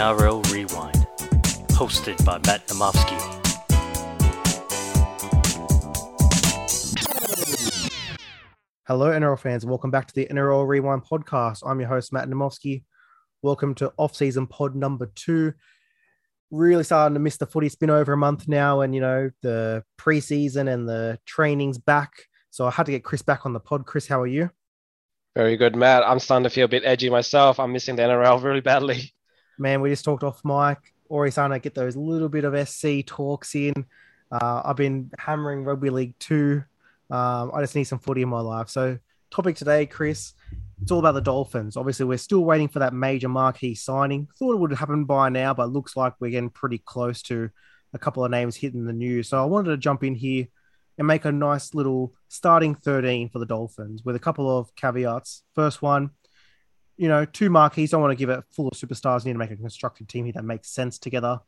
NRL 0.00 0.50
Rewind, 0.50 1.06
hosted 1.72 2.24
by 2.24 2.38
Matt 2.46 2.66
Namofsky. 2.68 3.20
Hello, 8.86 9.10
NRL 9.10 9.38
fans. 9.38 9.66
Welcome 9.66 9.90
back 9.90 10.06
to 10.06 10.14
the 10.14 10.26
NRL 10.30 10.66
Rewind 10.66 11.04
podcast. 11.04 11.62
I'm 11.66 11.80
your 11.80 11.90
host, 11.90 12.14
Matt 12.14 12.30
Namofsky. 12.30 12.84
Welcome 13.42 13.74
to 13.74 13.92
off-season 13.98 14.46
pod 14.46 14.74
number 14.74 15.12
two. 15.14 15.52
Really 16.50 16.82
starting 16.82 17.12
to 17.12 17.20
miss 17.20 17.36
the 17.36 17.44
footy. 17.44 17.66
It's 17.66 17.76
been 17.76 17.90
over 17.90 18.14
a 18.14 18.16
month 18.16 18.48
now, 18.48 18.80
and 18.80 18.94
you 18.94 19.02
know 19.02 19.30
the 19.42 19.84
preseason 20.00 20.72
and 20.72 20.88
the 20.88 21.18
training's 21.26 21.76
back. 21.76 22.10
So 22.48 22.66
I 22.66 22.70
had 22.70 22.86
to 22.86 22.92
get 22.92 23.04
Chris 23.04 23.20
back 23.20 23.44
on 23.44 23.52
the 23.52 23.60
pod. 23.60 23.84
Chris, 23.84 24.08
how 24.08 24.22
are 24.22 24.26
you? 24.26 24.48
Very 25.36 25.58
good, 25.58 25.76
Matt. 25.76 26.04
I'm 26.04 26.20
starting 26.20 26.44
to 26.44 26.48
feel 26.50 26.64
a 26.64 26.68
bit 26.68 26.84
edgy 26.86 27.10
myself. 27.10 27.60
I'm 27.60 27.74
missing 27.74 27.96
the 27.96 28.02
NRL 28.04 28.42
really 28.42 28.62
badly. 28.62 29.12
Man, 29.60 29.82
we 29.82 29.90
just 29.90 30.06
talked 30.06 30.24
off 30.24 30.42
mic. 30.42 30.78
To 31.10 31.60
get 31.60 31.74
those 31.74 31.96
little 31.96 32.30
bit 32.30 32.44
of 32.44 32.68
SC 32.68 33.04
talks 33.04 33.54
in. 33.54 33.74
Uh, 34.32 34.62
I've 34.64 34.76
been 34.76 35.10
hammering 35.18 35.64
rugby 35.64 35.90
league 35.90 36.18
too. 36.18 36.62
Um, 37.10 37.50
I 37.52 37.60
just 37.60 37.74
need 37.74 37.84
some 37.84 37.98
footy 37.98 38.22
in 38.22 38.28
my 38.30 38.40
life. 38.40 38.70
So, 38.70 38.96
topic 39.30 39.56
today, 39.56 39.84
Chris, 39.84 40.32
it's 40.80 40.90
all 40.90 41.00
about 41.00 41.12
the 41.12 41.20
Dolphins. 41.20 41.76
Obviously, 41.76 42.06
we're 42.06 42.16
still 42.16 42.44
waiting 42.44 42.68
for 42.68 42.78
that 42.78 42.94
major 42.94 43.28
marquee 43.28 43.74
signing. 43.74 44.28
Thought 44.38 44.54
it 44.54 44.60
would 44.60 44.72
happen 44.72 45.04
by 45.04 45.28
now, 45.28 45.52
but 45.52 45.70
looks 45.70 45.94
like 45.94 46.14
we're 46.20 46.30
getting 46.30 46.48
pretty 46.48 46.78
close 46.78 47.20
to 47.22 47.50
a 47.92 47.98
couple 47.98 48.24
of 48.24 48.30
names 48.30 48.56
hitting 48.56 48.86
the 48.86 48.92
news. 48.94 49.28
So, 49.28 49.42
I 49.42 49.44
wanted 49.44 49.70
to 49.72 49.76
jump 49.76 50.04
in 50.04 50.14
here 50.14 50.46
and 50.96 51.06
make 51.06 51.26
a 51.26 51.32
nice 51.32 51.74
little 51.74 52.14
starting 52.28 52.76
13 52.76 53.28
for 53.28 53.40
the 53.40 53.46
Dolphins 53.46 54.04
with 54.04 54.16
a 54.16 54.20
couple 54.20 54.56
of 54.58 54.74
caveats. 54.76 55.42
First 55.54 55.82
one, 55.82 56.12
you 57.00 57.08
know, 57.08 57.24
two 57.24 57.48
marquees. 57.48 57.92
Don't 57.92 58.02
want 58.02 58.12
to 58.12 58.14
give 58.16 58.28
it 58.28 58.44
full 58.50 58.68
of 58.68 58.74
superstars. 58.74 59.24
Need 59.24 59.32
to 59.32 59.38
make 59.38 59.50
a 59.50 59.56
constructed 59.56 60.06
team 60.06 60.26
here 60.26 60.34
that 60.34 60.44
makes 60.44 60.68
sense 60.68 60.98
together. 60.98 61.40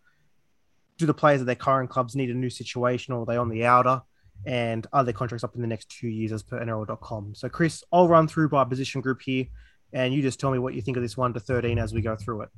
Do 0.97 1.05
the 1.05 1.13
players 1.13 1.43
at 1.43 1.47
their 1.47 1.55
current 1.55 1.91
clubs 1.91 2.17
need 2.17 2.31
a 2.31 2.35
new 2.35 2.49
situation 2.49 3.13
or 3.13 3.23
are 3.23 3.27
they 3.27 3.37
on 3.37 3.51
the 3.51 3.67
outer? 3.67 4.01
And 4.47 4.87
are 4.95 5.05
their 5.05 5.13
contracts 5.13 5.45
up 5.45 5.55
in 5.55 5.61
the 5.61 5.67
next 5.67 5.91
two 5.91 6.09
years 6.09 6.33
as 6.33 6.43
per 6.43 6.59
NRL.com? 6.59 7.35
So, 7.35 7.51
Chris, 7.51 7.85
I'll 7.93 8.09
run 8.09 8.29
through 8.29 8.49
by 8.49 8.65
position 8.65 9.03
group 9.03 9.21
here 9.21 9.45
and 9.93 10.15
you 10.15 10.23
just 10.23 10.41
tell 10.41 10.51
me 10.51 10.59
what 10.59 10.73
you 10.73 10.81
think 10.81 10.97
of 10.97 11.03
this 11.03 11.19
one 11.19 11.35
to 11.35 11.41
13 11.41 11.79
as 11.79 11.93
we 11.93 12.01
go 12.01 12.17
through 12.17 12.43
it. 12.43 12.49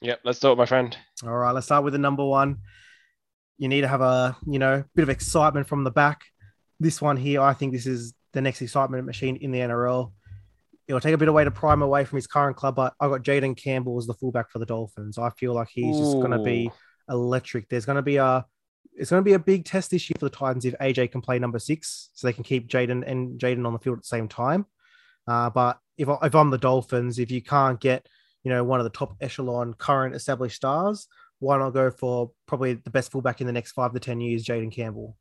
Yep, 0.00 0.20
let's 0.24 0.38
do 0.38 0.52
it, 0.52 0.56
my 0.56 0.64
friend. 0.64 0.96
All 1.22 1.36
right, 1.36 1.52
let's 1.52 1.66
start 1.66 1.84
with 1.84 1.92
the 1.92 1.98
number 1.98 2.24
one. 2.24 2.60
You 3.58 3.68
need 3.68 3.82
to 3.82 3.88
have 3.88 4.00
a, 4.00 4.38
you 4.46 4.58
know, 4.58 4.84
bit 4.94 5.02
of 5.02 5.10
excitement 5.10 5.68
from 5.68 5.84
the 5.84 5.90
back. 5.90 6.22
This 6.80 7.02
one 7.02 7.18
here, 7.18 7.42
I 7.42 7.52
think 7.52 7.74
this 7.74 7.84
is 7.84 8.14
the 8.32 8.40
next 8.40 8.62
excitement 8.62 9.04
machine 9.04 9.36
in 9.36 9.52
the 9.52 9.58
NRL. 9.58 10.12
It'll 10.90 11.00
take 11.00 11.14
a 11.14 11.18
bit 11.18 11.28
away 11.28 11.44
to 11.44 11.52
prime 11.52 11.82
away 11.82 12.04
from 12.04 12.16
his 12.16 12.26
current 12.26 12.56
club, 12.56 12.74
but 12.74 12.94
I 12.98 13.06
got 13.06 13.22
Jayden 13.22 13.56
Campbell 13.56 13.96
as 13.96 14.08
the 14.08 14.14
fullback 14.14 14.50
for 14.50 14.58
the 14.58 14.66
Dolphins. 14.66 15.18
I 15.18 15.30
feel 15.30 15.54
like 15.54 15.68
he's 15.70 15.96
just 15.96 16.14
going 16.14 16.32
to 16.32 16.40
be 16.40 16.68
electric. 17.08 17.68
There's 17.68 17.86
going 17.86 17.94
to 17.94 18.02
be 18.02 18.16
a, 18.16 18.44
it's 18.94 19.10
going 19.10 19.20
to 19.20 19.24
be 19.24 19.34
a 19.34 19.38
big 19.38 19.64
test 19.64 19.92
this 19.92 20.10
year 20.10 20.16
for 20.18 20.26
the 20.26 20.34
Titans 20.34 20.64
if 20.64 20.74
AJ 20.80 21.12
can 21.12 21.20
play 21.20 21.38
number 21.38 21.60
six, 21.60 22.10
so 22.14 22.26
they 22.26 22.32
can 22.32 22.42
keep 22.42 22.68
Jaden 22.68 23.04
and 23.06 23.38
Jaden 23.38 23.64
on 23.64 23.72
the 23.72 23.78
field 23.78 23.98
at 23.98 24.02
the 24.02 24.08
same 24.08 24.26
time. 24.26 24.66
Uh, 25.28 25.48
but 25.48 25.78
if 25.96 26.08
I, 26.08 26.18
if 26.24 26.34
I'm 26.34 26.50
the 26.50 26.58
Dolphins, 26.58 27.20
if 27.20 27.30
you 27.30 27.40
can't 27.40 27.78
get 27.78 28.08
you 28.42 28.50
know 28.50 28.64
one 28.64 28.80
of 28.80 28.84
the 28.84 28.90
top 28.90 29.14
echelon 29.20 29.74
current 29.74 30.16
established 30.16 30.56
stars, 30.56 31.06
why 31.38 31.56
not 31.56 31.70
go 31.70 31.92
for 31.92 32.32
probably 32.46 32.74
the 32.74 32.90
best 32.90 33.12
fullback 33.12 33.40
in 33.40 33.46
the 33.46 33.52
next 33.52 33.72
five 33.72 33.92
to 33.92 34.00
ten 34.00 34.20
years, 34.20 34.44
Jayden 34.44 34.72
Campbell? 34.72 35.16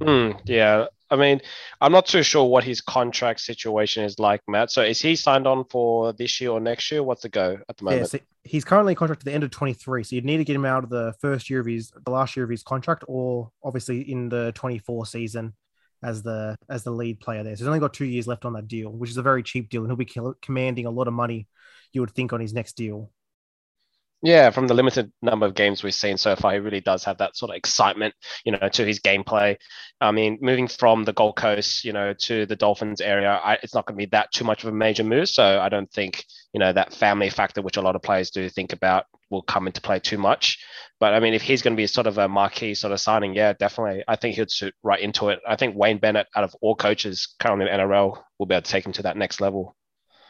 Mm, 0.00 0.40
yeah, 0.46 0.86
I 1.10 1.16
mean, 1.16 1.40
I'm 1.80 1.92
not 1.92 2.06
too 2.06 2.22
sure 2.22 2.44
what 2.44 2.64
his 2.64 2.80
contract 2.80 3.40
situation 3.40 4.04
is 4.04 4.18
like, 4.18 4.40
Matt. 4.48 4.70
So 4.70 4.82
is 4.82 5.00
he 5.00 5.14
signed 5.14 5.46
on 5.46 5.64
for 5.70 6.12
this 6.12 6.40
year 6.40 6.50
or 6.50 6.60
next 6.60 6.90
year? 6.90 7.02
What's 7.02 7.22
the 7.22 7.28
go 7.28 7.58
at 7.68 7.76
the 7.76 7.84
moment? 7.84 8.02
Yeah, 8.02 8.06
so 8.06 8.18
he's 8.42 8.64
currently 8.64 8.94
contracted 8.94 9.26
at 9.26 9.30
the 9.30 9.34
end 9.34 9.44
of 9.44 9.50
23. 9.50 10.02
So 10.02 10.16
you'd 10.16 10.24
need 10.24 10.38
to 10.38 10.44
get 10.44 10.56
him 10.56 10.64
out 10.64 10.84
of 10.84 10.90
the 10.90 11.14
first 11.20 11.48
year 11.48 11.60
of 11.60 11.66
his, 11.66 11.92
the 12.04 12.10
last 12.10 12.36
year 12.36 12.44
of 12.44 12.50
his 12.50 12.62
contract, 12.62 13.04
or 13.06 13.50
obviously 13.62 14.00
in 14.00 14.28
the 14.28 14.52
24 14.56 15.06
season 15.06 15.54
as 16.02 16.22
the 16.22 16.56
as 16.68 16.84
the 16.84 16.90
lead 16.90 17.20
player 17.20 17.42
there. 17.42 17.56
So 17.56 17.60
he's 17.60 17.68
only 17.68 17.80
got 17.80 17.94
two 17.94 18.04
years 18.04 18.26
left 18.26 18.44
on 18.44 18.52
that 18.54 18.68
deal, 18.68 18.90
which 18.90 19.10
is 19.10 19.16
a 19.16 19.22
very 19.22 19.42
cheap 19.42 19.70
deal, 19.70 19.82
and 19.82 19.90
he'll 19.90 19.96
be 19.96 20.34
commanding 20.42 20.86
a 20.86 20.90
lot 20.90 21.08
of 21.08 21.14
money. 21.14 21.48
You 21.92 22.00
would 22.02 22.10
think 22.10 22.32
on 22.32 22.40
his 22.40 22.52
next 22.52 22.74
deal. 22.76 23.10
Yeah, 24.22 24.50
from 24.50 24.66
the 24.66 24.74
limited 24.74 25.12
number 25.22 25.46
of 25.46 25.54
games 25.54 25.82
we've 25.82 25.94
seen 25.94 26.16
so 26.16 26.34
far, 26.36 26.52
he 26.52 26.58
really 26.58 26.80
does 26.80 27.04
have 27.04 27.18
that 27.18 27.36
sort 27.36 27.50
of 27.50 27.56
excitement, 27.56 28.14
you 28.44 28.52
know, 28.52 28.68
to 28.70 28.84
his 28.84 28.98
gameplay. 28.98 29.56
I 30.00 30.10
mean, 30.10 30.38
moving 30.40 30.68
from 30.68 31.04
the 31.04 31.12
Gold 31.12 31.36
Coast, 31.36 31.84
you 31.84 31.92
know, 31.92 32.14
to 32.22 32.46
the 32.46 32.56
Dolphins 32.56 33.00
area, 33.00 33.30
I, 33.32 33.58
it's 33.62 33.74
not 33.74 33.86
going 33.86 33.94
to 33.96 34.04
be 34.04 34.10
that 34.10 34.32
too 34.32 34.44
much 34.44 34.64
of 34.64 34.70
a 34.70 34.76
major 34.76 35.04
move. 35.04 35.28
So 35.28 35.60
I 35.60 35.68
don't 35.68 35.90
think, 35.92 36.24
you 36.52 36.58
know, 36.60 36.72
that 36.72 36.94
family 36.94 37.30
factor, 37.30 37.62
which 37.62 37.76
a 37.76 37.82
lot 37.82 37.94
of 37.94 38.02
players 38.02 38.30
do 38.30 38.48
think 38.48 38.72
about, 38.72 39.04
will 39.30 39.42
come 39.42 39.66
into 39.66 39.80
play 39.80 40.00
too 40.00 40.18
much. 40.18 40.58
But 40.98 41.12
I 41.12 41.20
mean, 41.20 41.34
if 41.34 41.42
he's 41.42 41.62
going 41.62 41.76
to 41.76 41.80
be 41.80 41.86
sort 41.86 42.06
of 42.06 42.16
a 42.18 42.26
marquee 42.28 42.74
sort 42.74 42.92
of 42.94 43.00
signing, 43.00 43.34
yeah, 43.34 43.52
definitely, 43.52 44.02
I 44.08 44.16
think 44.16 44.36
he'd 44.36 44.50
suit 44.50 44.74
right 44.82 45.00
into 45.00 45.28
it. 45.28 45.40
I 45.46 45.56
think 45.56 45.76
Wayne 45.76 45.98
Bennett, 45.98 46.26
out 46.34 46.44
of 46.44 46.54
all 46.62 46.74
coaches 46.74 47.34
currently 47.38 47.70
in 47.70 47.78
NRL, 47.78 48.22
will 48.38 48.46
be 48.46 48.54
able 48.54 48.62
to 48.62 48.70
take 48.70 48.86
him 48.86 48.92
to 48.94 49.02
that 49.02 49.16
next 49.16 49.40
level. 49.40 49.76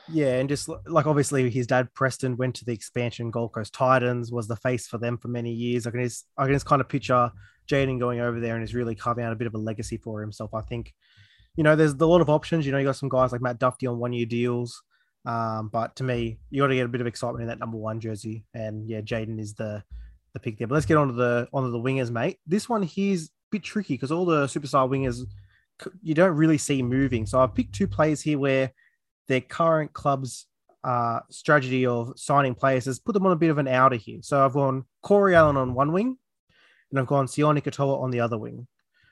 Yeah, 0.09 0.39
and 0.39 0.49
just 0.49 0.69
like 0.87 1.07
obviously 1.07 1.51
his 1.51 1.67
dad 1.67 1.93
Preston 1.95 2.37
went 2.37 2.55
to 2.57 2.65
the 2.65 2.73
expansion 2.73 3.31
Gold 3.31 3.53
Coast 3.53 3.73
Titans, 3.73 4.31
was 4.31 4.47
the 4.47 4.57
face 4.57 4.87
for 4.87 4.99
them 4.99 5.19
for 5.19 5.29
many 5.29 5.53
years. 5.53 5.87
I 5.87 5.91
can 5.91 6.03
just 6.03 6.27
I 6.39 6.45
can 6.45 6.55
just 6.55 6.67
kind 6.67 6.81
of 6.81 6.89
picture 6.89 7.31
Jayden 7.69 7.99
going 7.99 8.21
over 8.21 8.39
there 8.41 8.55
and 8.55 8.63
is 8.63 8.75
really 8.75 8.95
carving 8.95 9.25
out 9.25 9.33
a 9.33 9.37
bit 9.37 9.47
of 9.47 9.55
a 9.55 9.59
legacy 9.59 9.97
for 9.97 10.21
himself. 10.21 10.55
I 10.55 10.61
think, 10.61 10.95
you 11.57 11.65
know, 11.65 11.75
there's 11.75 11.95
a 11.95 12.07
lot 12.07 12.21
of 12.21 12.31
options. 12.31 12.65
You 12.65 12.73
know, 12.73 12.79
you 12.79 12.85
got 12.85 12.97
some 12.97 13.09
guys 13.09 13.33
like 13.33 13.41
Matt 13.41 13.59
Duffy 13.59 13.87
on 13.87 13.99
one 13.99 14.13
year 14.13 14.27
deals. 14.27 14.83
Um, 15.25 15.71
but 15.73 15.97
to 15.97 16.05
me, 16.05 16.39
you 16.51 16.63
got 16.63 16.69
to 16.69 16.77
get 16.77 16.87
a 16.87 16.89
bit 16.89 17.01
of 17.01 17.09
excitement 17.09 17.43
in 17.43 17.49
that 17.49 17.59
number 17.59 17.77
one 17.77 17.99
jersey. 17.99 18.45
And 18.55 18.89
yeah, 18.89 19.01
Jayden 19.01 19.41
is 19.41 19.55
the 19.55 19.83
the 20.35 20.41
pick 20.41 20.59
there. 20.59 20.69
But 20.69 20.75
let's 20.75 20.87
get 20.87 20.99
on 20.99 21.09
to 21.09 21.15
the 21.15 21.49
onto 21.53 21.73
the 21.73 21.79
wingers, 21.79 22.11
mate. 22.11 22.39
This 22.47 22.69
one 22.69 22.83
here's 22.83 23.25
a 23.25 23.31
bit 23.51 23.65
tricky 23.65 23.95
because 23.95 24.13
all 24.13 24.25
the 24.25 24.47
superstar 24.47 24.89
wingers 24.89 25.23
you 26.03 26.15
don't 26.15 26.37
really 26.37 26.59
see 26.59 26.83
moving. 26.83 27.27
So 27.27 27.41
I've 27.41 27.55
picked 27.55 27.75
two 27.75 27.89
players 27.89 28.23
here 28.23 28.39
where 28.39 28.73
their 29.29 29.41
current 29.41 29.93
club's 29.93 30.47
uh, 30.85 31.21
strategy 31.31 31.85
of 31.85 32.13
signing 32.17 32.55
players 32.55 32.85
has 32.85 32.99
put 32.99 33.13
them 33.13 33.27
on 33.27 33.33
a 33.33 33.37
bit 33.37 33.51
of 33.51 33.59
an 33.59 33.69
outer 33.69 33.97
here. 33.97 34.19
So 34.23 34.45
I've 34.45 34.53
gone 34.53 34.85
Corey 35.03 35.35
Allen 35.35 35.57
on 35.57 35.75
one 35.75 35.93
wing, 35.93 36.17
and 36.91 37.01
I've 37.01 37.07
gone 37.07 37.27
Sione 37.27 37.63
Katoa 37.63 38.01
on 38.01 38.11
the 38.11 38.21
other 38.21 38.39
wing. 38.39 38.67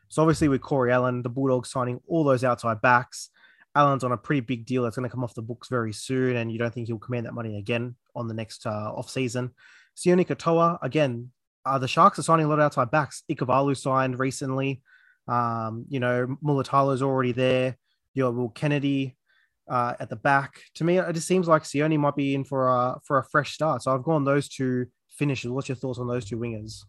So 0.08 0.22
obviously 0.22 0.48
with 0.48 0.60
Corey 0.60 0.92
Allen, 0.92 1.22
the 1.22 1.28
Bulldogs 1.28 1.70
signing 1.70 2.00
all 2.06 2.22
those 2.22 2.44
outside 2.44 2.80
backs, 2.80 3.30
Allen's 3.74 4.04
on 4.04 4.12
a 4.12 4.16
pretty 4.16 4.40
big 4.40 4.66
deal 4.66 4.84
that's 4.84 4.96
going 4.96 5.08
to 5.08 5.12
come 5.12 5.24
off 5.24 5.34
the 5.34 5.42
books 5.42 5.68
very 5.68 5.92
soon, 5.92 6.36
and 6.36 6.52
you 6.52 6.58
don't 6.58 6.72
think 6.72 6.86
he'll 6.86 6.98
command 6.98 7.26
that 7.26 7.34
money 7.34 7.58
again 7.58 7.96
on 8.14 8.28
the 8.28 8.34
next 8.34 8.66
uh, 8.66 8.92
off 8.94 9.10
season. 9.10 9.50
Sione 9.96 10.26
Katoa, 10.26 10.78
again, 10.82 11.32
uh, 11.66 11.78
the 11.78 11.88
Sharks 11.88 12.18
are 12.18 12.22
signing 12.22 12.46
a 12.46 12.48
lot 12.48 12.58
of 12.60 12.64
outside 12.66 12.90
backs. 12.90 13.24
Ikavalu 13.28 13.76
signed 13.76 14.18
recently. 14.18 14.82
Um, 15.26 15.86
you 15.88 15.98
know, 15.98 16.36
Mulitalo's 16.44 17.02
already 17.02 17.32
there. 17.32 17.76
You 18.12 18.26
have 18.26 18.34
Will 18.34 18.50
Kennedy, 18.50 19.16
uh, 19.68 19.94
at 20.00 20.08
the 20.08 20.16
back. 20.16 20.60
To 20.74 20.84
me, 20.84 20.98
it 20.98 21.12
just 21.14 21.26
seems 21.26 21.48
like 21.48 21.62
Sione 21.62 21.98
might 21.98 22.16
be 22.16 22.34
in 22.34 22.44
for 22.44 22.68
a 22.68 23.00
for 23.04 23.18
a 23.18 23.24
fresh 23.24 23.52
start. 23.52 23.82
So 23.82 23.94
I've 23.94 24.02
gone 24.02 24.24
those 24.24 24.48
two 24.48 24.86
finishes. 25.10 25.50
What's 25.50 25.68
your 25.68 25.76
thoughts 25.76 25.98
on 25.98 26.08
those 26.08 26.24
two 26.24 26.36
wingers? 26.36 26.82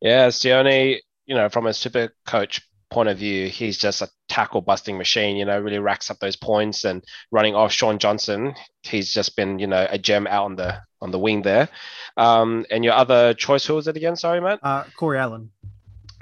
Yeah, 0.00 0.28
Sione, 0.28 0.98
you 1.26 1.34
know, 1.34 1.48
from 1.48 1.66
a 1.66 1.74
super 1.74 2.14
coach 2.26 2.62
point 2.90 3.08
of 3.08 3.18
view, 3.18 3.48
he's 3.48 3.78
just 3.78 4.02
a 4.02 4.08
tackle 4.28 4.60
busting 4.60 4.98
machine, 4.98 5.36
you 5.36 5.44
know, 5.44 5.58
really 5.60 5.78
racks 5.78 6.10
up 6.10 6.18
those 6.18 6.36
points 6.36 6.84
and 6.84 7.04
running 7.30 7.54
off 7.54 7.72
Shaun 7.72 7.98
Johnson. 7.98 8.54
He's 8.82 9.12
just 9.12 9.36
been, 9.36 9.58
you 9.58 9.66
know, 9.66 9.86
a 9.88 9.98
gem 9.98 10.26
out 10.26 10.46
on 10.46 10.56
the 10.56 10.80
on 11.00 11.10
the 11.10 11.18
wing 11.18 11.42
there. 11.42 11.68
Um, 12.16 12.66
and 12.70 12.84
your 12.84 12.94
other 12.94 13.34
choice, 13.34 13.64
who 13.64 13.74
was 13.74 13.88
it 13.88 13.96
again? 13.96 14.16
Sorry, 14.16 14.40
Matt. 14.40 14.60
Uh, 14.62 14.84
Corey 14.96 15.18
Allen. 15.18 15.50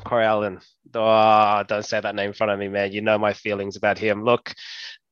Corey 0.04 0.24
Allen. 0.24 0.60
Oh, 0.94 1.64
don't 1.66 1.84
say 1.84 2.00
that 2.00 2.14
name 2.14 2.28
in 2.28 2.32
front 2.32 2.52
of 2.52 2.58
me, 2.58 2.68
man. 2.68 2.92
You 2.92 3.00
know 3.00 3.18
my 3.18 3.32
feelings 3.32 3.76
about 3.76 3.98
him. 3.98 4.24
Look, 4.24 4.54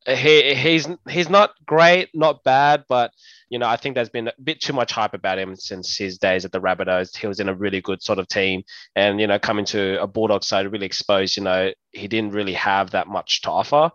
he 0.07 0.55
he's 0.55 0.89
he's 1.09 1.29
not 1.29 1.51
great, 1.67 2.11
not 2.15 2.45
bad, 2.45 2.85
but 2.89 3.13
you 3.49 3.59
know 3.59 3.67
I 3.67 3.77
think 3.77 3.95
there's 3.95 4.09
been 4.09 4.29
a 4.29 4.33
bit 4.43 4.61
too 4.61 4.73
much 4.73 4.93
hype 4.93 5.15
about 5.15 5.39
him 5.39 5.57
since 5.57 5.97
his 5.97 6.19
days 6.19 6.45
at 6.45 6.53
the 6.53 6.61
Rabbitohs. 6.61 7.17
He 7.17 7.27
was 7.27 7.41
in 7.41 7.49
a 7.49 7.55
really 7.55 7.81
good 7.81 8.03
sort 8.03 8.19
of 8.19 8.29
team, 8.29 8.63
and 8.95 9.21
you 9.21 9.27
know 9.27 9.39
coming 9.39 9.65
to 9.67 10.01
a 10.01 10.07
Bulldog 10.07 10.45
side 10.45 10.71
really 10.71 10.87
exposed. 10.87 11.37
You 11.37 11.43
know 11.43 11.73
he 11.93 12.09
didn't 12.09 12.33
really 12.33 12.55
have 12.55 12.91
that 12.93 13.09
much 13.09 13.43
to 13.43 13.51
offer. 13.51 13.91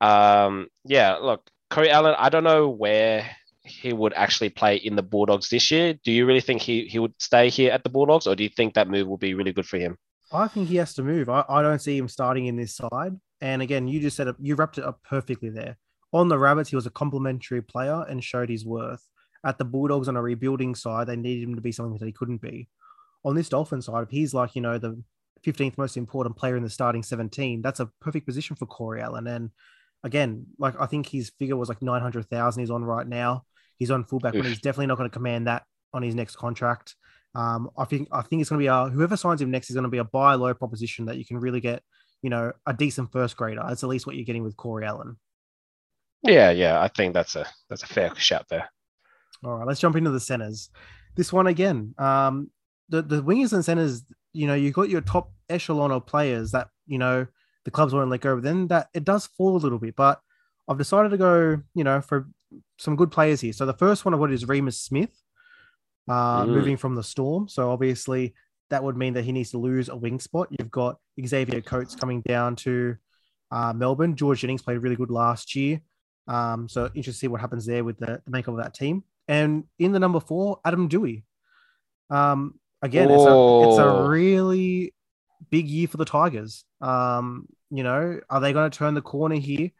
Um, 0.00 0.68
yeah, 0.84 1.16
look, 1.16 1.50
Corey 1.68 1.90
Allen. 1.90 2.14
I 2.18 2.30
don't 2.30 2.44
know 2.44 2.68
where 2.68 3.28
he 3.62 3.92
would 3.92 4.14
actually 4.14 4.48
play 4.48 4.76
in 4.76 4.96
the 4.96 5.02
Bulldogs 5.02 5.50
this 5.50 5.70
year. 5.70 5.94
Do 6.04 6.10
you 6.10 6.24
really 6.24 6.40
think 6.40 6.62
he 6.62 6.86
he 6.86 6.98
would 6.98 7.14
stay 7.18 7.50
here 7.50 7.72
at 7.72 7.84
the 7.84 7.90
Bulldogs, 7.90 8.26
or 8.26 8.34
do 8.34 8.42
you 8.42 8.50
think 8.50 8.74
that 8.74 8.88
move 8.88 9.06
will 9.06 9.18
be 9.18 9.34
really 9.34 9.52
good 9.52 9.66
for 9.66 9.78
him? 9.78 9.98
I 10.32 10.48
think 10.48 10.68
he 10.68 10.76
has 10.76 10.94
to 10.94 11.02
move. 11.02 11.28
I, 11.28 11.44
I 11.48 11.60
don't 11.60 11.80
see 11.80 11.98
him 11.98 12.08
starting 12.08 12.46
in 12.46 12.56
this 12.56 12.76
side. 12.76 13.18
And 13.40 13.62
again, 13.62 13.88
you 13.88 14.00
just 14.00 14.16
said 14.16 14.28
it, 14.28 14.36
you 14.40 14.54
wrapped 14.54 14.78
it 14.78 14.84
up 14.84 15.00
perfectly 15.02 15.48
there. 15.48 15.76
On 16.12 16.28
the 16.28 16.38
Rabbits, 16.38 16.70
he 16.70 16.76
was 16.76 16.86
a 16.86 16.90
complimentary 16.90 17.62
player 17.62 18.04
and 18.08 18.22
showed 18.22 18.50
his 18.50 18.66
worth. 18.66 19.06
At 19.44 19.58
the 19.58 19.64
Bulldogs, 19.64 20.08
on 20.08 20.16
a 20.16 20.22
rebuilding 20.22 20.74
side, 20.74 21.06
they 21.06 21.16
needed 21.16 21.48
him 21.48 21.54
to 21.54 21.60
be 21.60 21.72
something 21.72 21.96
that 21.98 22.06
he 22.06 22.12
couldn't 22.12 22.42
be. 22.42 22.68
On 23.24 23.34
this 23.34 23.48
Dolphin 23.48 23.80
side, 23.80 24.02
if 24.02 24.10
he's 24.10 24.34
like, 24.34 24.54
you 24.54 24.60
know, 24.60 24.76
the 24.78 25.02
15th 25.46 25.78
most 25.78 25.96
important 25.96 26.36
player 26.36 26.56
in 26.56 26.62
the 26.62 26.70
starting 26.70 27.02
17, 27.02 27.62
that's 27.62 27.80
a 27.80 27.90
perfect 28.00 28.26
position 28.26 28.56
for 28.56 28.66
Corey 28.66 29.00
Allen. 29.00 29.26
And 29.26 29.50
again, 30.04 30.46
like 30.58 30.74
I 30.78 30.86
think 30.86 31.06
his 31.08 31.30
figure 31.38 31.56
was 31.56 31.68
like 31.68 31.82
900,000 31.82 32.60
he's 32.60 32.70
on 32.70 32.84
right 32.84 33.06
now. 33.06 33.44
he's 33.78 33.90
on 33.90 34.04
fullback 34.04 34.34
when 34.34 34.42
Oof. 34.42 34.48
he's 34.48 34.60
definitely 34.60 34.86
not 34.86 34.98
going 34.98 35.08
to 35.08 35.14
command 35.14 35.46
that 35.46 35.64
on 35.92 36.02
his 36.02 36.14
next 36.14 36.36
contract. 36.36 36.94
Um, 37.34 37.70
I 37.78 37.84
think 37.84 38.08
I 38.10 38.22
think 38.22 38.40
it's 38.40 38.50
going 38.50 38.58
to 38.58 38.62
be 38.62 38.66
a 38.66 38.88
whoever 38.88 39.16
signs 39.16 39.40
him 39.40 39.50
next 39.50 39.70
is 39.70 39.74
going 39.74 39.84
to 39.84 39.90
be 39.90 39.98
a 39.98 40.04
buy 40.04 40.34
low 40.34 40.52
proposition 40.52 41.06
that 41.06 41.16
you 41.16 41.24
can 41.24 41.38
really 41.38 41.60
get, 41.60 41.82
you 42.22 42.30
know, 42.30 42.52
a 42.66 42.72
decent 42.74 43.12
first 43.12 43.36
grader. 43.36 43.62
That's 43.66 43.82
at 43.82 43.88
least 43.88 44.06
what 44.06 44.16
you're 44.16 44.24
getting 44.24 44.42
with 44.42 44.56
Corey 44.56 44.84
Allen. 44.86 45.16
Yeah, 46.22 46.50
yeah. 46.50 46.80
I 46.80 46.88
think 46.88 47.14
that's 47.14 47.34
a 47.36 47.46
that's 47.68 47.82
a 47.82 47.86
fair 47.86 48.14
shout 48.16 48.46
there. 48.48 48.68
All 49.44 49.56
right, 49.56 49.66
let's 49.66 49.80
jump 49.80 49.96
into 49.96 50.10
the 50.10 50.20
centers. 50.20 50.68
This 51.16 51.32
one 51.32 51.46
again, 51.46 51.94
um, 51.98 52.50
the 52.88 53.02
the 53.02 53.22
wingers 53.22 53.52
and 53.52 53.64
centers. 53.64 54.04
You 54.32 54.46
know, 54.46 54.54
you 54.54 54.70
got 54.70 54.90
your 54.90 55.00
top 55.00 55.32
echelon 55.48 55.90
of 55.90 56.06
players 56.06 56.52
that 56.52 56.68
you 56.86 56.98
know 56.98 57.26
the 57.64 57.70
clubs 57.70 57.92
won't 57.92 58.10
let 58.10 58.20
go. 58.20 58.36
But 58.36 58.44
then 58.44 58.68
that 58.68 58.88
it 58.94 59.04
does 59.04 59.26
fall 59.26 59.56
a 59.56 59.58
little 59.58 59.78
bit. 59.78 59.96
But 59.96 60.20
I've 60.68 60.78
decided 60.78 61.10
to 61.10 61.16
go, 61.16 61.60
you 61.74 61.84
know, 61.84 62.00
for 62.00 62.28
some 62.78 62.96
good 62.96 63.10
players 63.10 63.40
here. 63.40 63.52
So 63.52 63.64
the 63.66 63.72
first 63.74 64.04
one 64.04 64.12
of 64.14 64.20
what 64.20 64.30
is 64.32 64.44
Reimis 64.44 64.74
Smith, 64.74 65.10
uh, 66.08 66.44
Mm. 66.44 66.48
moving 66.48 66.76
from 66.76 66.94
the 66.96 67.02
Storm. 67.02 67.48
So 67.48 67.70
obviously 67.70 68.34
that 68.70 68.82
would 68.82 68.96
mean 68.96 69.14
that 69.14 69.24
he 69.24 69.32
needs 69.32 69.50
to 69.50 69.58
lose 69.58 69.88
a 69.88 69.96
wing 69.96 70.20
spot. 70.20 70.48
You've 70.50 70.70
got 70.70 70.98
Xavier 71.24 71.60
Coates 71.60 71.94
coming 71.94 72.20
down 72.22 72.56
to 72.56 72.96
uh, 73.50 73.72
Melbourne. 73.72 74.16
George 74.16 74.40
Jennings 74.40 74.62
played 74.62 74.78
really 74.78 74.96
good 74.96 75.10
last 75.10 75.54
year. 75.56 75.80
Um, 76.28 76.68
so 76.68 76.84
interesting 76.86 77.12
to 77.12 77.18
see 77.18 77.28
what 77.28 77.40
happens 77.40 77.66
there 77.66 77.82
with 77.84 77.98
the, 77.98 78.22
the 78.24 78.30
makeup 78.30 78.54
of 78.54 78.62
that 78.62 78.74
team. 78.74 79.02
And 79.28 79.64
in 79.78 79.92
the 79.92 79.98
number 79.98 80.20
four, 80.20 80.60
Adam 80.64 80.88
Doueihi. 80.88 81.24
Um, 82.08 82.54
again, 82.82 83.10
it's 83.10 83.22
a 83.22 83.68
it's 83.68 83.78
a 83.78 83.84
Oh. 83.84 84.06
really 84.08 84.94
big 85.50 85.68
year 85.68 85.88
for 85.88 85.96
the 85.96 86.04
Tigers. 86.04 86.64
Um, 86.80 87.46
you 87.70 87.82
know, 87.82 88.20
are 88.28 88.40
they 88.40 88.52
going 88.52 88.70
to 88.70 88.76
turn 88.78 88.94
the 88.94 89.02
corner 89.02 89.36
here? 89.36 89.70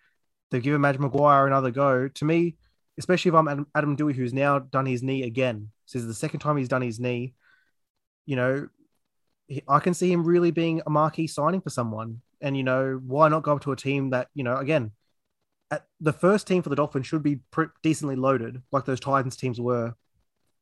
They've 0.51 0.63
given 0.63 0.81
Madge 0.81 0.99
Maguire 0.99 1.47
another 1.47 1.71
go. 1.71 2.09
To 2.09 2.25
me, 2.25 2.57
especially 2.99 3.29
if 3.31 3.35
I'm 3.37 3.47
Adam, 3.49 3.67
Adam 3.75 3.97
Doueihi, 3.97 4.15
who's 4.15 4.33
now 4.35 4.59
done 4.59 4.87
his 4.87 5.03
knee 5.03 5.23
again. 5.23 5.71
This 5.87 6.03
is 6.03 6.09
the 6.09 6.15
second 6.15 6.41
time 6.41 6.57
he's 6.57 6.69
done 6.69 6.83
his 6.83 6.99
knee. 7.01 7.35
You 8.27 8.37
know, 8.37 8.69
I 9.69 9.81
can 9.81 9.95
see 9.95 10.13
him 10.13 10.25
really 10.25 10.51
being 10.51 10.83
a 10.87 10.91
marquee 10.91 11.27
signing 11.27 11.61
for 11.61 11.71
someone. 11.71 12.23
And 12.41 12.57
you 12.57 12.63
know, 12.63 13.01
why 13.07 13.29
not 13.29 13.43
go 13.43 13.55
up 13.57 13.63
to 13.63 13.73
a 13.73 13.77
team 13.77 14.11
that 14.11 14.29
you 14.35 14.45
know 14.45 14.57
again 14.57 14.93
at 15.71 15.87
the 16.01 16.13
first 16.13 16.47
team 16.47 16.63
for 16.63 16.69
the 16.71 16.77
Dolphins 16.77 17.07
should 17.07 17.23
be 17.23 17.37
pre- 17.51 17.69
decently 17.83 18.17
loaded, 18.17 18.63
like 18.73 18.85
those 18.87 19.01
Titans 19.01 19.37
teams 19.37 19.61
were 19.61 19.95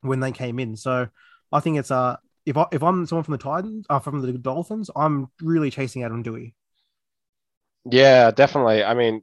when 0.02 0.20
they 0.20 0.32
came 0.32 0.58
in. 0.58 0.76
So 0.76 1.08
I 1.52 1.61
think 1.61 1.79
it's 1.79 1.90
uh 1.90 2.17
if 2.46 2.56
I 2.56 2.67
if 2.73 2.82
I'm 2.82 3.06
someone 3.06 3.25
from 3.25 3.32
the 3.32 3.38
Titans, 3.38 3.87
uh, 3.90 4.00
from 4.00 4.20
the 4.23 4.32
Dolphins, 4.35 4.90
I'm 4.96 5.29
really 5.43 5.70
chasing 5.70 6.05
Adam 6.05 6.25
Doueihi. 6.25 6.55
Yeah, 7.90 8.31
definitely. 8.31 8.85
I 8.85 8.94
mean, 8.94 9.23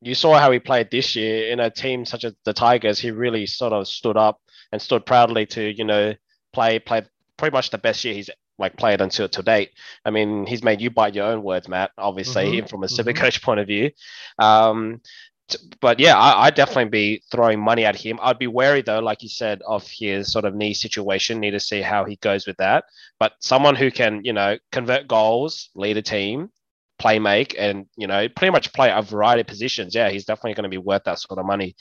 you 0.00 0.14
saw 0.14 0.38
how 0.38 0.50
he 0.50 0.58
played 0.58 0.90
this 0.90 1.14
year 1.16 1.50
in 1.52 1.60
a 1.60 1.70
team 1.70 2.04
such 2.04 2.24
as 2.24 2.34
the 2.44 2.52
Tigers. 2.52 2.98
He 2.98 3.10
really 3.10 3.46
sort 3.46 3.72
of 3.72 3.86
stood 3.88 4.16
up 4.16 4.40
and 4.72 4.82
stood 4.82 5.06
proudly 5.06 5.46
to, 5.46 5.62
you 5.76 5.84
know, 5.84 6.14
play 6.52 6.78
play 6.78 7.02
pretty 7.36 7.54
much 7.54 7.70
the 7.70 7.78
best 7.78 8.04
year 8.04 8.14
he's 8.14 8.30
like 8.62 8.78
played 8.78 9.02
until 9.02 9.28
to 9.28 9.42
date. 9.42 9.72
I 10.06 10.10
mean, 10.10 10.46
he's 10.46 10.64
made 10.64 10.80
you 10.80 10.90
bite 10.90 11.14
your 11.16 11.26
own 11.26 11.42
words, 11.44 11.68
Matt. 11.68 11.92
Obviously, 11.98 12.62
Mhm, 12.62 12.62
from 12.62 12.84
a 12.84 12.88
civic 12.88 13.16
mhm. 13.16 13.22
coach 13.24 13.42
point 13.42 13.60
of 13.60 13.68
view. 13.68 13.92
Um, 14.38 15.02
t- 15.48 15.58
but 15.80 16.00
yeah, 16.00 16.18
I, 16.18 16.46
I'd 16.46 16.54
definitely 16.54 16.90
be 16.90 17.22
throwing 17.30 17.60
money 17.60 17.84
at 17.84 17.96
him. 17.96 18.18
I'd 18.22 18.38
be 18.38 18.48
wary 18.48 18.82
though, 18.82 19.00
like 19.00 19.22
you 19.22 19.28
said, 19.28 19.62
of 19.66 19.86
his 19.90 20.32
sort 20.32 20.46
of 20.46 20.54
knee 20.54 20.74
situation. 20.74 21.40
Need 21.40 21.52
to 21.52 21.60
see 21.60 21.82
how 21.82 22.04
he 22.04 22.16
goes 22.16 22.46
with 22.46 22.56
that. 22.58 22.84
But 23.18 23.32
someone 23.40 23.76
who 23.76 23.90
can, 23.90 24.22
you 24.24 24.32
know, 24.32 24.58
convert 24.72 25.08
goals, 25.08 25.70
lead 25.74 25.98
a 25.98 26.02
team, 26.02 26.50
play 27.02 27.18
make, 27.18 27.56
and 27.58 27.86
you 27.96 28.06
know, 28.06 28.28
pretty 28.28 28.52
much 28.52 28.72
play 28.72 28.90
a 28.90 29.02
variety 29.02 29.40
of 29.40 29.48
positions. 29.48 29.92
Yeah, 29.92 30.08
he's 30.08 30.24
definitely 30.24 30.54
going 30.54 30.70
to 30.70 30.76
be 30.76 30.78
worth 30.78 31.02
that 31.04 31.18
sort 31.18 31.40
of 31.40 31.44
money. 31.44 31.74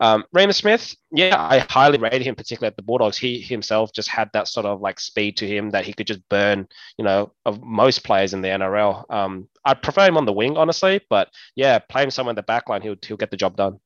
Um, 0.00 0.24
Raymond 0.32 0.56
Smith, 0.56 0.96
yeah, 1.12 1.36
I 1.38 1.58
highly 1.68 1.98
rate 1.98 2.22
him, 2.22 2.34
particularly 2.34 2.68
at 2.68 2.76
the 2.76 2.82
Bulldogs. 2.82 3.18
He 3.18 3.38
himself 3.38 3.92
just 3.92 4.08
had 4.08 4.30
that 4.32 4.48
sort 4.48 4.64
of 4.64 4.80
like 4.80 4.98
speed 4.98 5.36
to 5.36 5.46
him 5.46 5.70
that 5.70 5.84
he 5.84 5.92
could 5.92 6.06
just 6.06 6.26
burn, 6.30 6.66
you 6.96 7.04
know, 7.04 7.32
of 7.44 7.62
most 7.62 8.02
players 8.02 8.32
in 8.32 8.40
the 8.40 8.48
NRL. 8.48 9.04
Um, 9.10 9.48
I'd 9.64 9.82
prefer 9.82 10.06
him 10.06 10.16
on 10.16 10.24
the 10.24 10.32
wing, 10.32 10.56
honestly, 10.56 11.02
but 11.10 11.28
yeah, 11.54 11.78
play 11.78 12.02
him 12.02 12.10
somewhere 12.10 12.32
in 12.32 12.36
the 12.36 12.42
back 12.42 12.70
line, 12.70 12.80
he'll 12.80 12.96
he'll 13.06 13.18
get 13.18 13.30
the 13.30 13.36
job 13.36 13.56
done. 13.56 13.78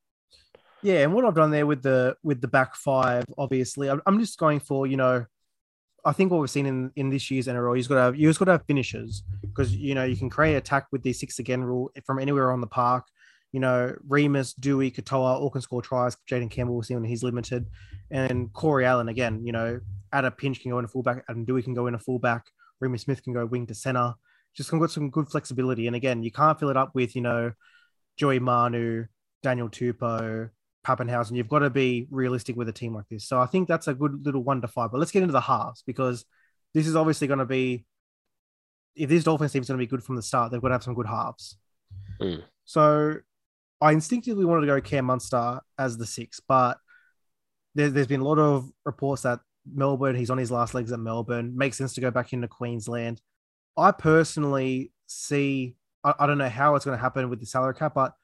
Yeah, 0.83 1.03
and 1.03 1.12
what 1.12 1.25
I've 1.25 1.35
done 1.35 1.50
there 1.50 1.67
with 1.67 1.83
the 1.83 2.17
with 2.23 2.41
the 2.41 2.49
back 2.49 2.77
five, 2.77 3.25
obviously, 3.37 3.91
I'm 3.91 4.21
just 4.21 4.38
going 4.38 4.61
for 4.61 4.87
you 4.87 4.97
know, 4.97 5.27
I 6.06 6.12
think 6.12 6.31
what 6.31 6.41
we've 6.41 6.49
seen 6.49 6.67
in 6.67 6.93
in 6.94 7.11
this 7.11 7.32
year's 7.32 7.49
NRL, 7.49 7.76
you've 7.76 7.88
got 7.88 7.97
to 7.97 8.00
have 8.00 8.17
you've 8.17 8.38
got 8.38 8.44
to 8.44 8.53
have 8.53 8.64
finishers 8.67 9.25
because 9.41 9.75
you 9.75 9.93
know 9.93 10.05
you 10.05 10.17
can 10.17 10.31
create 10.31 10.55
attack 10.55 10.87
with 10.93 11.03
the 11.03 11.12
six 11.12 11.41
again 11.41 11.64
rule 11.64 11.91
from 12.05 12.20
anywhere 12.20 12.53
on 12.53 12.61
the 12.61 12.67
park. 12.69 13.08
You 13.50 13.58
know, 13.58 13.93
Reimis, 14.08 14.55
Doueihi, 14.58 14.94
Katoa, 14.94 15.41
all 15.41 15.50
can 15.50 15.62
score 15.62 15.82
tries. 15.82 16.17
Jayden 16.31 16.50
Campbell, 16.50 16.75
we'll 16.75 16.85
see 16.85 16.94
when 16.94 17.03
he's 17.03 17.25
limited, 17.25 17.67
and 18.12 18.53
Corey 18.53 18.85
Allen 18.87 19.08
again. 19.08 19.44
You 19.44 19.50
know, 19.50 19.81
at 20.12 20.25
a 20.25 20.31
pinch 20.31 20.61
can 20.61 20.70
go 20.70 20.79
in 20.79 20.85
a 20.85 20.88
fullback, 20.88 21.25
Adam 21.29 21.44
Doueihi 21.44 21.64
can 21.64 21.75
go 21.75 21.88
in 21.88 21.94
a 21.94 21.99
fullback, 21.99 22.44
Reimis 22.82 23.00
Smith 23.00 23.25
can 23.25 23.32
go 23.32 23.44
wing 23.44 23.67
to 23.67 23.75
center. 23.75 24.14
Just 24.55 24.70
got 24.70 24.91
some 24.93 25.11
good 25.11 25.29
flexibility, 25.29 25.88
and 25.88 25.97
again, 25.97 26.23
you 26.23 26.31
can't 26.31 26.59
fill 26.59 26.70
it 26.70 26.76
up 26.76 26.94
with 26.94 27.17
you 27.17 27.23
know, 27.23 27.50
Joey 28.17 28.38
Manu, 28.38 29.06
Daniel 29.43 29.69
Tupou, 29.69 30.50
Papenhuyzen. 30.87 31.37
You've 31.37 31.49
got 31.49 31.61
to 31.61 31.71
be 31.71 32.06
realistic 32.11 32.56
with 32.56 32.69
a 32.69 32.73
team 32.73 32.94
like 32.94 33.09
this. 33.09 33.25
So 33.25 33.41
I 33.41 33.47
think 33.47 33.67
that's 33.67 33.88
a 33.88 33.94
good 33.94 34.25
little 34.25 34.44
one 34.44 34.61
to 34.61 34.69
five. 34.69 34.93
But 34.93 34.99
let's 34.99 35.11
get 35.11 35.23
into 35.23 35.33
the 35.33 35.41
halves 35.41 35.83
because 35.83 36.25
this 36.75 36.87
is 36.87 36.94
obviously 36.94 37.27
going 37.27 37.41
to 37.41 37.44
be, 37.47 37.85
if 38.94 39.09
this 39.09 39.25
Dolphins 39.25 39.53
team 39.53 39.62
is 39.62 39.69
going 39.69 39.79
to 39.79 39.83
be 39.83 39.91
good 39.91 40.05
from 40.05 40.17
the 40.17 40.23
start, 40.23 40.53
they've 40.53 40.61
got 40.61 40.69
to 40.69 40.75
have 40.75 40.85
some 40.85 40.94
good 40.94 41.06
halves. 41.06 41.56
Mm. 42.21 42.44
So 42.65 43.17
I 43.81 43.93
instinctively 43.93 44.44
wanted 44.44 44.62
to 44.62 44.67
go 44.69 44.81
Cam 44.81 45.06
Munster 45.06 45.61
as 45.79 45.99
the 45.99 46.06
six, 46.06 46.41
but 46.41 46.79
there, 47.75 47.91
there's 47.91 48.06
been 48.06 48.21
a 48.21 48.25
lot 48.25 48.38
of 48.38 48.71
reports 48.85 49.23
that 49.23 49.41
Melbourne, 49.75 50.15
he's 50.15 50.31
on 50.31 50.38
his 50.38 50.50
last 50.50 50.75
legs 50.75 50.93
at 50.93 51.00
Melbourne. 51.00 51.56
Makes 51.56 51.77
sense 51.77 51.94
to 51.94 52.00
go 52.00 52.11
back 52.11 52.33
into 52.33 52.49
Queensland. 52.49 53.21
I 53.77 53.91
personally 53.91 54.93
see, 55.06 55.77
I, 56.05 56.15
I 56.21 56.27
don't 56.27 56.38
know 56.38 56.49
how 56.49 56.77
it's 56.77 56.85
going 56.85 56.97
to 56.97 57.03
happen 57.03 57.29
with 57.29 57.41
the 57.41 57.47
salary 57.47 57.75
cap, 57.75 57.94
but 57.94 58.15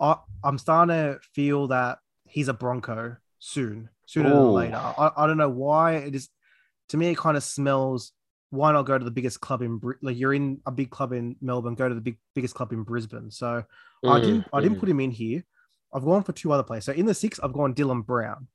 I, 0.00 0.16
I'm 0.42 0.58
starting 0.58 0.94
to 0.96 1.18
feel 1.34 1.68
that 1.68 1.98
he's 2.28 2.48
a 2.48 2.54
Bronco 2.54 3.16
soon, 3.38 3.88
sooner 4.06 4.28
than 4.30 4.52
later. 4.52 4.76
I, 4.76 5.10
I 5.16 5.26
don't 5.26 5.36
know 5.38 5.48
why 5.48 5.96
it 5.96 6.14
is. 6.14 6.28
To 6.90 6.96
me, 6.96 7.08
it 7.08 7.16
kind 7.18 7.36
of 7.36 7.42
smells. 7.42 8.12
Why 8.50 8.72
not 8.72 8.82
go 8.84 8.96
to 8.96 9.04
the 9.04 9.10
biggest 9.10 9.40
club 9.40 9.62
in 9.62 9.80
like 10.02 10.16
you're 10.16 10.32
in 10.34 10.60
a 10.66 10.70
big 10.70 10.90
club 10.90 11.12
in 11.12 11.36
Melbourne? 11.40 11.74
Go 11.74 11.88
to 11.88 11.94
the 11.94 12.00
big 12.00 12.18
biggest 12.34 12.54
club 12.54 12.72
in 12.72 12.84
Brisbane. 12.84 13.30
So 13.30 13.64
I 14.06 14.18
Mm, 14.18 14.22
didn't 14.22 14.46
I 14.52 14.60
didn't 14.60 14.76
mm. 14.76 14.80
put 14.80 14.88
him 14.88 15.00
in 15.00 15.10
here. 15.10 15.44
I've 15.92 16.04
gone 16.04 16.22
for 16.22 16.32
two 16.32 16.52
other 16.52 16.62
players. 16.62 16.84
So 16.84 16.92
in 16.92 17.06
the 17.06 17.14
six, 17.14 17.40
I've 17.40 17.52
gone 17.52 17.74
Dylan 17.74 18.04
Brown 18.06 18.46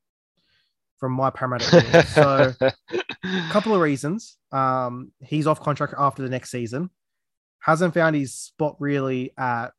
from 0.98 1.13
my 1.13 1.30
Parramatta. 1.30 2.06
So 2.08 2.54
a 2.62 2.72
couple 3.50 3.74
of 3.75 3.82
reasons. 3.82 4.38
Um, 4.51 5.12
he's 5.20 5.48
off 5.48 5.60
contract 5.60 5.94
after 5.98 6.22
the 6.22 6.30
next 6.30 6.51
season. 6.51 6.90
Hasn't 7.60 7.94
found 7.94 8.16
his 8.16 8.34
spot 8.34 8.75
really 8.80 9.34
at 9.38 9.70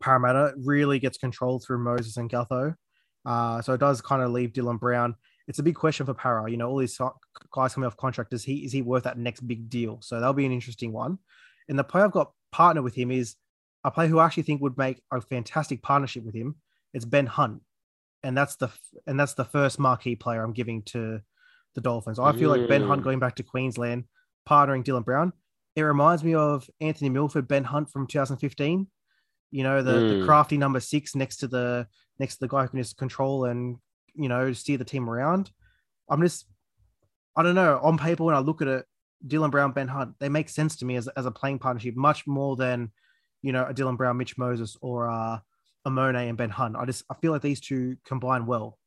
Parramatta. 0.00 0.54
Really 0.56 0.98
gets 0.98 1.18
controlled 1.18 1.64
through 1.64 1.78
Moses 1.84 2.16
and 2.16 2.30
Gutho. 2.30 2.74
Uh, 3.24 3.60
so 3.62 3.72
it 3.74 3.78
does 3.80 4.00
kind 4.00 4.22
of 4.22 4.30
leave 4.30 4.52
Dylan 4.52 4.78
Brown. 4.80 5.14
It's 5.46 5.58
a 5.58 5.62
big 5.62 5.74
question 5.74 6.06
for 6.06 6.14
Para. 6.14 6.50
You 6.50 6.56
know, 6.56 6.68
all 6.68 6.76
these 6.78 6.98
guys 7.52 7.74
coming 7.74 7.86
off 7.86 7.96
contract. 7.96 8.32
Is 8.32 8.44
he 8.44 8.64
is 8.64 8.72
he 8.72 8.82
worth 8.82 9.04
that 9.04 9.18
next 9.18 9.40
big 9.40 9.68
deal? 9.68 9.98
So 10.00 10.16
that'll 10.20 10.32
be 10.32 10.46
an 10.46 10.52
interesting 10.52 10.92
one. 10.92 11.18
And 11.68 11.78
the 11.78 11.84
player 11.84 12.04
I've 12.04 12.12
got 12.12 12.32
partner 12.52 12.82
with 12.82 12.94
him 12.94 13.10
is 13.10 13.36
a 13.84 13.90
player 13.90 14.08
who 14.08 14.18
I 14.18 14.26
actually 14.26 14.44
think 14.44 14.60
would 14.62 14.78
make 14.78 15.02
a 15.12 15.20
fantastic 15.20 15.82
partnership 15.82 16.24
with 16.24 16.34
him. 16.34 16.56
It's 16.94 17.04
Ben 17.04 17.26
Hunt, 17.26 17.62
and 18.22 18.36
that's 18.36 18.56
the 18.56 18.70
and 19.06 19.18
that's 19.18 19.34
the 19.34 19.44
first 19.44 19.78
marquee 19.78 20.16
player 20.16 20.42
I'm 20.42 20.52
giving 20.52 20.82
to 20.84 21.20
the 21.74 21.80
Dolphins. 21.80 22.18
I 22.18 22.32
feel 22.32 22.50
like 22.50 22.68
Ben 22.68 22.82
Hunt 22.82 23.00
Mm. 23.00 23.04
going 23.04 23.18
back 23.20 23.36
to 23.36 23.42
Queensland, 23.42 24.04
partnering 24.48 24.84
Dylan 24.84 25.04
Brown. 25.04 25.32
It 25.76 25.82
reminds 25.82 26.24
me 26.24 26.34
of 26.34 26.68
Anthony 26.80 27.10
Milford, 27.10 27.46
Ben 27.46 27.64
Hunt 27.64 27.90
from 27.90 28.06
2015. 28.08 28.88
You 29.52 29.62
know, 29.64 29.82
the, 29.82 29.92
the 30.00 30.14
Mm. 30.14 30.24
crafty 30.26 30.58
number 30.58 30.80
six 30.80 31.14
next 31.14 31.36
to 31.38 31.48
the 31.48 31.86
next 32.20 32.34
to 32.34 32.40
the 32.40 32.48
guy 32.48 32.62
who 32.62 32.68
can 32.68 32.78
just 32.78 32.96
control 32.96 33.46
and 33.46 33.78
you 34.14 34.28
know 34.28 34.52
steer 34.52 34.78
the 34.78 34.84
team 34.84 35.10
around. 35.10 35.50
I'm 36.08 36.22
just, 36.22 36.46
I 37.36 37.42
don't 37.42 37.54
know. 37.54 37.80
On 37.82 37.98
paper, 37.98 38.24
when 38.24 38.34
I 38.34 38.40
look 38.40 38.62
at 38.62 38.68
it, 38.68 38.84
Dylan 39.26 39.50
Brown, 39.50 39.72
Ben 39.72 39.88
Hunt, 39.88 40.14
they 40.20 40.28
make 40.28 40.48
sense 40.48 40.76
to 40.76 40.84
me 40.84 40.96
as, 40.96 41.08
as 41.08 41.26
a 41.26 41.30
playing 41.30 41.58
partnership 41.58 41.96
much 41.96 42.26
more 42.26 42.54
than 42.56 42.92
you 43.42 43.52
know 43.52 43.64
a 43.64 43.74
Dylan 43.74 43.96
Brown, 43.96 44.18
Mitch 44.18 44.38
Moses, 44.38 44.76
or 44.80 45.08
uh, 45.08 45.38
a 45.84 45.90
Monet 45.90 46.28
and 46.28 46.38
Ben 46.38 46.50
Hunt. 46.50 46.76
I 46.76 46.84
just 46.84 47.04
I 47.10 47.14
feel 47.20 47.32
like 47.32 47.42
these 47.42 47.60
two 47.60 47.96
combine 48.04 48.46
well. 48.46 48.78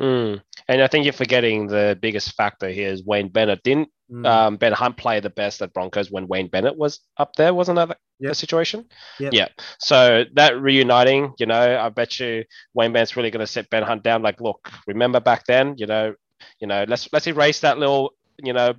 Mm. 0.00 0.42
And 0.68 0.82
I 0.82 0.86
think 0.88 1.04
you're 1.04 1.12
forgetting 1.12 1.68
the 1.68 1.96
biggest 2.00 2.34
factor 2.34 2.68
here 2.68 2.90
is 2.90 3.04
Wayne 3.04 3.28
Bennett. 3.28 3.62
Didn't 3.62 3.88
Mm. 4.10 4.24
um, 4.24 4.56
Ben 4.56 4.72
Hunt 4.72 4.96
play 4.96 5.18
the 5.18 5.30
best 5.30 5.60
at 5.62 5.72
Broncos 5.72 6.12
when 6.12 6.28
Wayne 6.28 6.46
Bennett 6.46 6.76
was 6.76 7.00
up 7.16 7.34
there? 7.34 7.52
Wasn't 7.52 7.74
that 7.74 7.88
the- 7.88 7.96
Yep. 8.20 8.28
the 8.30 8.34
situation? 8.36 8.84
Yep. 9.18 9.32
Yeah. 9.32 9.48
So 9.80 10.24
that 10.34 10.60
reuniting, 10.60 11.32
you 11.40 11.46
know, 11.46 11.78
I 11.80 11.88
bet 11.88 12.20
you 12.20 12.44
Wayne 12.72 12.92
Bennett's 12.92 13.16
really 13.16 13.32
going 13.32 13.44
to 13.44 13.48
set 13.48 13.68
Ben 13.68 13.82
Hunt 13.82 14.04
down. 14.04 14.22
Like, 14.22 14.40
look, 14.40 14.70
remember 14.86 15.18
back 15.18 15.44
then, 15.46 15.74
you 15.76 15.86
know, 15.86 16.14
you 16.60 16.68
know, 16.68 16.84
let's 16.86 17.08
let's 17.12 17.26
erase 17.26 17.60
that 17.60 17.78
little, 17.78 18.14
you 18.38 18.52
know, 18.52 18.74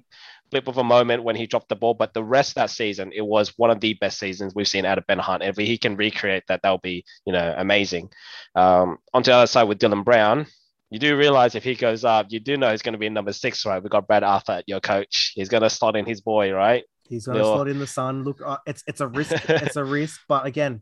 blip 0.49 0.69
of 0.69 0.77
a 0.77 0.83
moment 0.83 1.23
when 1.23 1.35
he 1.35 1.45
dropped 1.45 1.67
the 1.67 1.75
ball. 1.75 1.93
But 1.93 2.13
the 2.13 2.23
rest 2.23 2.51
of 2.51 2.55
that 2.55 2.69
season, 2.69 3.11
it 3.13 3.25
was 3.25 3.53
one 3.57 3.69
of 3.69 3.81
the 3.81 3.95
best 3.95 4.19
seasons 4.19 4.55
we've 4.55 4.65
seen 4.67 4.85
out 4.85 4.97
of 4.97 5.05
Ben 5.07 5.19
Hunt. 5.19 5.43
If 5.43 5.57
he 5.57 5.77
can 5.77 5.97
recreate 5.97 6.43
that, 6.47 6.61
that'll 6.63 6.77
be, 6.77 7.03
you 7.25 7.33
know, 7.33 7.53
amazing. 7.57 8.11
Um, 8.55 8.97
on 9.13 9.23
the 9.23 9.33
other 9.33 9.47
side 9.47 9.63
with 9.63 9.79
Dylan 9.79 10.05
Brown, 10.05 10.47
you 10.89 10.99
do 10.99 11.17
realize 11.17 11.55
if 11.55 11.63
he 11.63 11.75
goes 11.75 12.03
up, 12.05 12.27
you 12.29 12.39
do 12.39 12.57
know 12.57 12.71
he's 12.71 12.81
going 12.81 12.93
to 12.93 12.99
be 12.99 13.07
in 13.07 13.13
number 13.13 13.33
six, 13.33 13.65
right? 13.65 13.81
We 13.81 13.89
got 13.89 14.07
Brad 14.07 14.23
Arthur 14.23 14.53
at 14.53 14.63
your 14.67 14.79
coach. 14.79 15.33
He's 15.35 15.49
going 15.49 15.63
to 15.63 15.69
slot 15.69 15.95
in 15.95 16.05
his 16.05 16.21
boy, 16.21 16.51
right? 16.51 16.83
He's 17.09 17.25
going 17.25 17.37
to 17.37 17.43
Little- 17.43 17.57
slot 17.57 17.67
in 17.67 17.79
the 17.79 17.87
son. 17.87 18.23
Look, 18.23 18.41
uh, 18.45 18.57
it's 18.65 18.83
it's 18.87 19.01
a 19.01 19.07
risk. 19.07 19.31
it's 19.49 19.75
a 19.75 19.83
risk. 19.83 20.21
But 20.27 20.45
again, 20.45 20.81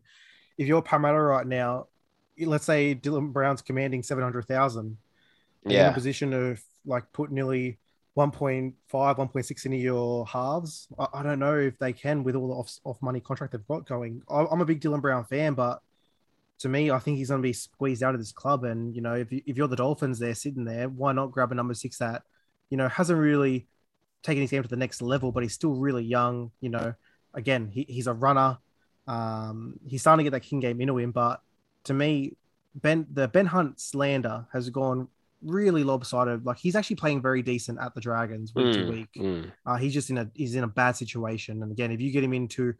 if 0.57 0.67
you're 0.67 0.81
Parramatta 0.81 1.19
right 1.19 1.45
now, 1.45 1.87
let's 2.39 2.65
say 2.65 2.95
Dylan 2.95 3.31
Brown's 3.33 3.61
commanding 3.61 4.03
seven 4.03 4.23
hundred 4.23 4.45
thousand, 4.45 4.97
yeah, 5.65 5.85
in 5.87 5.91
a 5.91 5.93
position 5.93 6.31
to 6.31 6.57
like 6.85 7.11
put 7.13 7.31
nearly 7.31 7.77
1.5, 8.17 8.73
1.6 8.91 9.65
into 9.65 9.77
your 9.77 10.25
halves. 10.25 10.87
I, 10.97 11.07
I 11.15 11.23
don't 11.23 11.39
know 11.39 11.57
if 11.57 11.77
they 11.79 11.91
can 11.93 12.23
with 12.23 12.35
all 12.35 12.47
the 12.47 12.53
off, 12.53 12.71
off 12.85 13.01
money 13.01 13.19
contract 13.19 13.51
they've 13.53 13.67
got 13.67 13.85
going. 13.85 14.21
I, 14.29 14.45
I'm 14.45 14.61
a 14.61 14.65
big 14.65 14.81
Dylan 14.81 15.01
Brown 15.01 15.25
fan, 15.25 15.53
but 15.53 15.81
to 16.59 16.69
me, 16.69 16.91
I 16.91 16.99
think 16.99 17.17
he's 17.17 17.29
going 17.29 17.41
to 17.41 17.47
be 17.47 17.53
squeezed 17.53 18.03
out 18.03 18.13
of 18.15 18.21
this 18.21 18.31
club. 18.31 18.63
And, 18.63 18.95
you 18.95 19.01
know, 19.01 19.13
if, 19.13 19.31
you, 19.31 19.41
if 19.45 19.57
you're 19.57 19.67
the 19.67 19.75
Dolphins 19.75 20.19
there 20.19 20.35
sitting 20.35 20.65
there, 20.65 20.87
why 20.89 21.11
not 21.11 21.31
grab 21.31 21.51
a 21.51 21.55
number 21.55 21.73
six 21.73 21.97
that, 21.97 22.23
you 22.69 22.77
know, 22.77 22.87
hasn't 22.87 23.19
really 23.19 23.67
taken 24.23 24.41
his 24.41 24.51
game 24.51 24.63
to 24.63 24.69
the 24.69 24.75
next 24.75 25.01
level, 25.01 25.31
but 25.31 25.43
he's 25.43 25.53
still 25.53 25.75
really 25.75 26.03
young. 26.03 26.51
You 26.61 26.69
know, 26.69 26.93
again, 27.33 27.69
he, 27.71 27.85
he's 27.89 28.07
a 28.07 28.13
runner. 28.13 28.57
Um, 29.07 29.79
he's 29.85 30.01
starting 30.01 30.23
to 30.25 30.31
get 30.31 30.35
that 30.35 30.47
king 30.47 30.59
game 30.59 30.81
into 30.81 30.97
him, 30.97 31.11
but 31.11 31.41
to 31.83 31.93
me, 31.93 32.35
Ben 32.73 33.05
the 33.11 33.27
Ben 33.27 33.45
Hunt 33.45 33.79
slander 33.79 34.47
has 34.51 34.69
gone 34.69 35.07
really 35.43 35.83
lopsided. 35.83 36.45
Like 36.45 36.57
he's 36.57 36.75
actually 36.75 36.95
playing 36.95 37.21
very 37.21 37.41
decent 37.41 37.79
at 37.79 37.93
the 37.93 38.01
Dragons 38.01 38.53
week 38.55 38.73
to 38.73 38.79
Mm, 38.79 38.89
week. 38.89 39.09
mm. 39.15 39.51
Uh, 39.65 39.77
he's 39.77 39.93
just 39.93 40.09
in 40.09 40.17
a 40.17 40.29
he's 40.33 40.55
in 40.55 40.63
a 40.63 40.67
bad 40.67 40.95
situation. 40.95 41.61
And 41.61 41.71
again, 41.71 41.91
if 41.91 42.01
you 42.01 42.11
get 42.11 42.23
him 42.23 42.33
into 42.33 42.73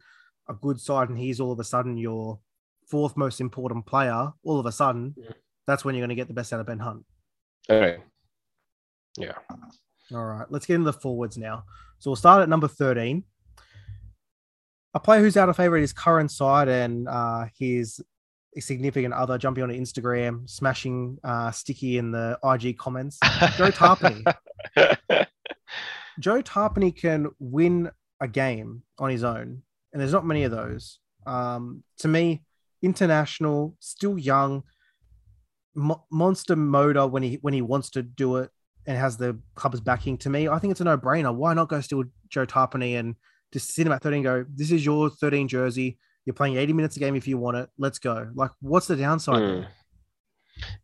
a 0.48 0.54
good 0.54 0.80
side 0.80 1.08
and 1.08 1.16
he's 1.18 1.40
all 1.40 1.52
of 1.52 1.60
a 1.60 1.64
sudden 1.64 1.96
your 1.96 2.38
fourth 2.90 3.16
most 3.16 3.40
important 3.40 3.86
player, 3.86 4.32
all 4.44 4.58
of 4.60 4.66
a 4.66 4.72
sudden, 4.72 5.14
Yeah. 5.16 5.30
that's 5.66 5.84
when 5.84 5.94
you're 5.94 6.02
going 6.02 6.10
to 6.10 6.20
get 6.20 6.28
the 6.28 6.34
best 6.34 6.52
out 6.52 6.60
of 6.60 6.66
Ben 6.66 6.78
Hunt. 6.78 7.04
Okay. 7.68 8.02
Yeah. 9.18 9.32
All 10.14 10.24
right, 10.24 10.46
let's 10.50 10.66
get 10.66 10.74
into 10.74 10.84
the 10.90 10.98
forwards 10.98 11.36
now. 11.36 11.64
So 11.98 12.10
we'll 12.10 12.16
start 12.16 12.42
at 12.42 12.48
number 12.48 12.68
13. 12.68 13.24
A 14.94 15.00
player 15.00 15.20
who's 15.20 15.36
out 15.36 15.48
of 15.48 15.56
favor 15.56 15.76
at 15.76 15.80
his 15.80 15.92
current 15.92 16.30
side 16.30 16.68
and 16.68 17.08
uh, 17.08 17.46
his 17.58 18.00
significant 18.58 19.12
other 19.12 19.36
jumping 19.36 19.64
on 19.64 19.70
Instagram, 19.70 20.48
smashing 20.48 21.18
uh, 21.24 21.50
Sticky 21.50 21.98
in 21.98 22.12
the 22.12 22.38
IG 22.44 22.78
comments. 22.78 23.18
Joe 23.56 23.70
Tapine. 23.70 24.22
Joe 26.18 26.40
Tapine 26.42 26.96
can 26.96 27.28
win 27.38 27.90
a 28.20 28.28
game 28.28 28.82
on 28.98 29.10
his 29.10 29.22
own, 29.24 29.62
and 29.92 30.00
there's 30.00 30.12
not 30.12 30.24
many 30.24 30.44
of 30.44 30.50
those. 30.50 30.98
Um, 31.26 31.82
to 31.98 32.08
me, 32.08 32.42
international, 32.82 33.76
still 33.80 34.18
young, 34.18 34.62
mo- 35.74 36.04
monster 36.10 36.56
motor 36.56 37.06
when 37.06 37.22
he 37.22 37.38
when 37.42 37.54
he 37.54 37.62
wants 37.62 37.90
to 37.90 38.02
do 38.02 38.36
it 38.36 38.50
and 38.86 38.96
has 38.96 39.16
the 39.16 39.38
club's 39.54 39.80
backing. 39.80 40.16
To 40.18 40.30
me, 40.30 40.48
I 40.48 40.58
think 40.58 40.70
it's 40.70 40.80
a 40.80 40.84
no 40.84 40.96
brainer. 40.96 41.34
Why 41.34 41.54
not 41.54 41.68
go 41.68 41.80
steal 41.80 42.04
Joe 42.28 42.46
Tapine 42.46 42.98
and 42.98 43.16
just 43.52 43.74
sit 43.74 43.86
him 43.86 43.92
at 43.92 44.02
13 44.02 44.18
and 44.18 44.24
go, 44.24 44.46
this 44.54 44.70
is 44.70 44.84
your 44.84 45.10
13 45.10 45.48
jersey. 45.48 45.98
You're 46.24 46.34
playing 46.34 46.56
80 46.56 46.72
minutes 46.72 46.96
a 46.96 47.00
game 47.00 47.14
if 47.14 47.28
you 47.28 47.38
want 47.38 47.56
it. 47.56 47.68
Let's 47.78 47.98
go. 47.98 48.28
Like, 48.34 48.50
what's 48.60 48.86
the 48.86 48.96
downside? 48.96 49.36
Mm. 49.36 49.66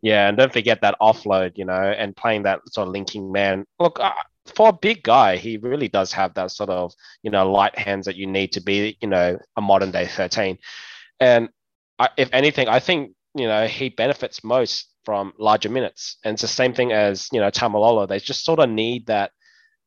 Yeah, 0.03 0.29
and 0.29 0.37
don't 0.37 0.53
forget 0.53 0.81
that 0.83 0.97
offload, 1.01 1.57
you 1.57 1.65
know, 1.65 1.73
and 1.73 2.15
playing 2.15 2.43
that 2.45 2.61
sort 2.69 2.89
of 2.89 2.93
linking 2.93 3.33
man. 3.33 3.65
Look, 3.81 3.99
uh, 3.99 4.13
for 4.55 4.69
a 4.69 4.73
big 4.73 5.03
guy, 5.03 5.37
he 5.37 5.57
really 5.57 5.89
does 5.89 6.13
have 6.13 6.35
that 6.35 6.51
sort 6.51 6.71
of, 6.71 6.93
you 7.23 7.31
know, 7.31 7.51
light 7.51 7.77
hands 7.79 8.07
that 8.07 8.17
you 8.17 8.27
need 8.27 8.53
to 8.53 8.61
be, 8.61 8.99
you 9.01 9.09
know, 9.09 9.39
a 9.57 9.61
modern 9.61 9.91
day 9.91 10.07
13. 10.07 10.59
And 11.21 11.49
I, 12.03 12.09
if 12.17 12.29
anything, 12.33 12.69
I 12.69 12.81
think, 12.81 13.13
you 13.35 13.47
know, 13.47 13.67
he 13.67 13.89
benefits 13.91 14.45
most 14.45 14.93
from 15.05 15.33
larger 15.39 15.71
minutes. 15.71 16.17
And 16.25 16.35
it's 16.35 16.43
the 16.43 16.49
same 16.49 16.75
thing 16.75 16.93
as, 16.93 17.29
you 17.33 17.41
know, 17.41 17.51
Taumalolo. 17.51 18.09
They 18.09 18.19
just 18.19 18.45
sort 18.45 18.61
of 18.61 18.69
need 18.71 19.07
that 19.07 19.33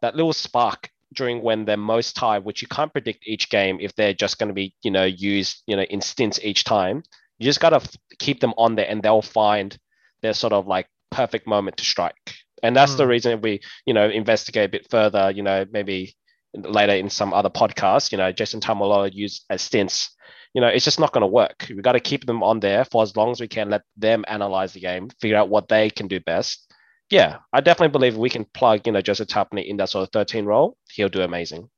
that 0.02 0.16
little 0.16 0.34
spark 0.34 0.90
during 1.14 1.42
when 1.42 1.66
they're 1.66 1.78
most 1.78 2.16
tired, 2.16 2.44
which 2.46 2.62
you 2.62 2.68
can't 2.68 2.92
predict 2.92 3.28
each 3.28 3.50
game 3.50 3.78
if 3.82 3.96
they're 3.96 4.14
just 4.14 4.40
going 4.40 4.50
to 4.50 4.54
be, 4.54 4.76
you 4.84 4.92
know, 4.92 5.06
used, 5.06 5.64
you 5.68 5.76
know, 5.76 5.84
in 5.84 6.02
stints 6.02 6.40
each 6.44 6.64
time. 6.64 7.04
You 7.40 7.46
just 7.46 7.60
got 7.62 7.72
to 7.72 8.00
keep 8.20 8.40
them 8.40 8.54
on 8.58 8.76
there 8.76 8.88
and 8.90 9.02
they'll 9.02 9.22
find 9.22 9.78
their 10.22 10.34
sort 10.34 10.54
of 10.54 10.68
like 10.68 10.88
perfect 11.12 11.48
moment 11.48 11.78
to 11.78 11.86
strike. 11.86 12.16
And 12.64 12.76
that's 12.76 12.96
the 12.96 13.06
Hmm. 13.06 13.10
reason 13.10 13.42
we, 13.42 13.62
you 13.86 13.94
know, 13.94 14.10
investigate 14.10 14.66
a 14.66 14.72
bit 14.72 14.90
further, 14.90 15.32
you 15.32 15.44
know, 15.44 15.66
maybe 15.72 16.16
later 16.54 16.94
in 16.94 17.10
some 17.10 17.34
other 17.34 17.50
podcast, 17.50 18.12
you 18.12 18.18
know, 18.18 18.32
Jason 18.32 18.60
Taumalolo 18.62 19.10
used 19.14 19.46
as 19.50 19.62
stints. 19.62 20.10
You 20.56 20.62
know, 20.62 20.68
it's 20.68 20.86
just 20.86 21.02
not 21.02 21.12
going 21.12 21.22
to 21.22 21.28
work. 21.28 21.68
We 21.70 21.82
got 21.82 21.92
to 21.92 22.00
keep 22.00 22.26
them 22.26 22.42
on 22.42 22.62
there 22.62 22.86
for 22.86 23.04
as 23.04 23.16
long 23.18 23.30
as 23.30 23.42
we 23.42 23.48
can, 23.48 23.70
let 23.70 23.84
them 23.98 24.24
analyze 24.28 24.72
the 24.72 24.80
game, 24.80 25.10
figure 25.20 25.36
out 25.36 25.50
what 25.50 25.68
they 25.68 25.90
can 25.90 26.08
do 26.08 26.22
best. 26.22 26.74
Yeah, 27.10 27.40
I 27.52 27.60
definitely 27.60 27.92
believe 27.92 28.16
we 28.16 28.30
can 28.30 28.46
plug, 28.46 28.88
you 28.88 28.94
know, 28.94 29.02
Joseph 29.02 29.28
Tapine 29.28 29.68
in 29.68 29.78
that 29.78 29.90
sort 29.90 30.04
of 30.04 30.14
13 30.14 30.46
role. 30.46 30.78
He'll 30.94 31.10
do 31.10 31.22
amazing. 31.22 31.70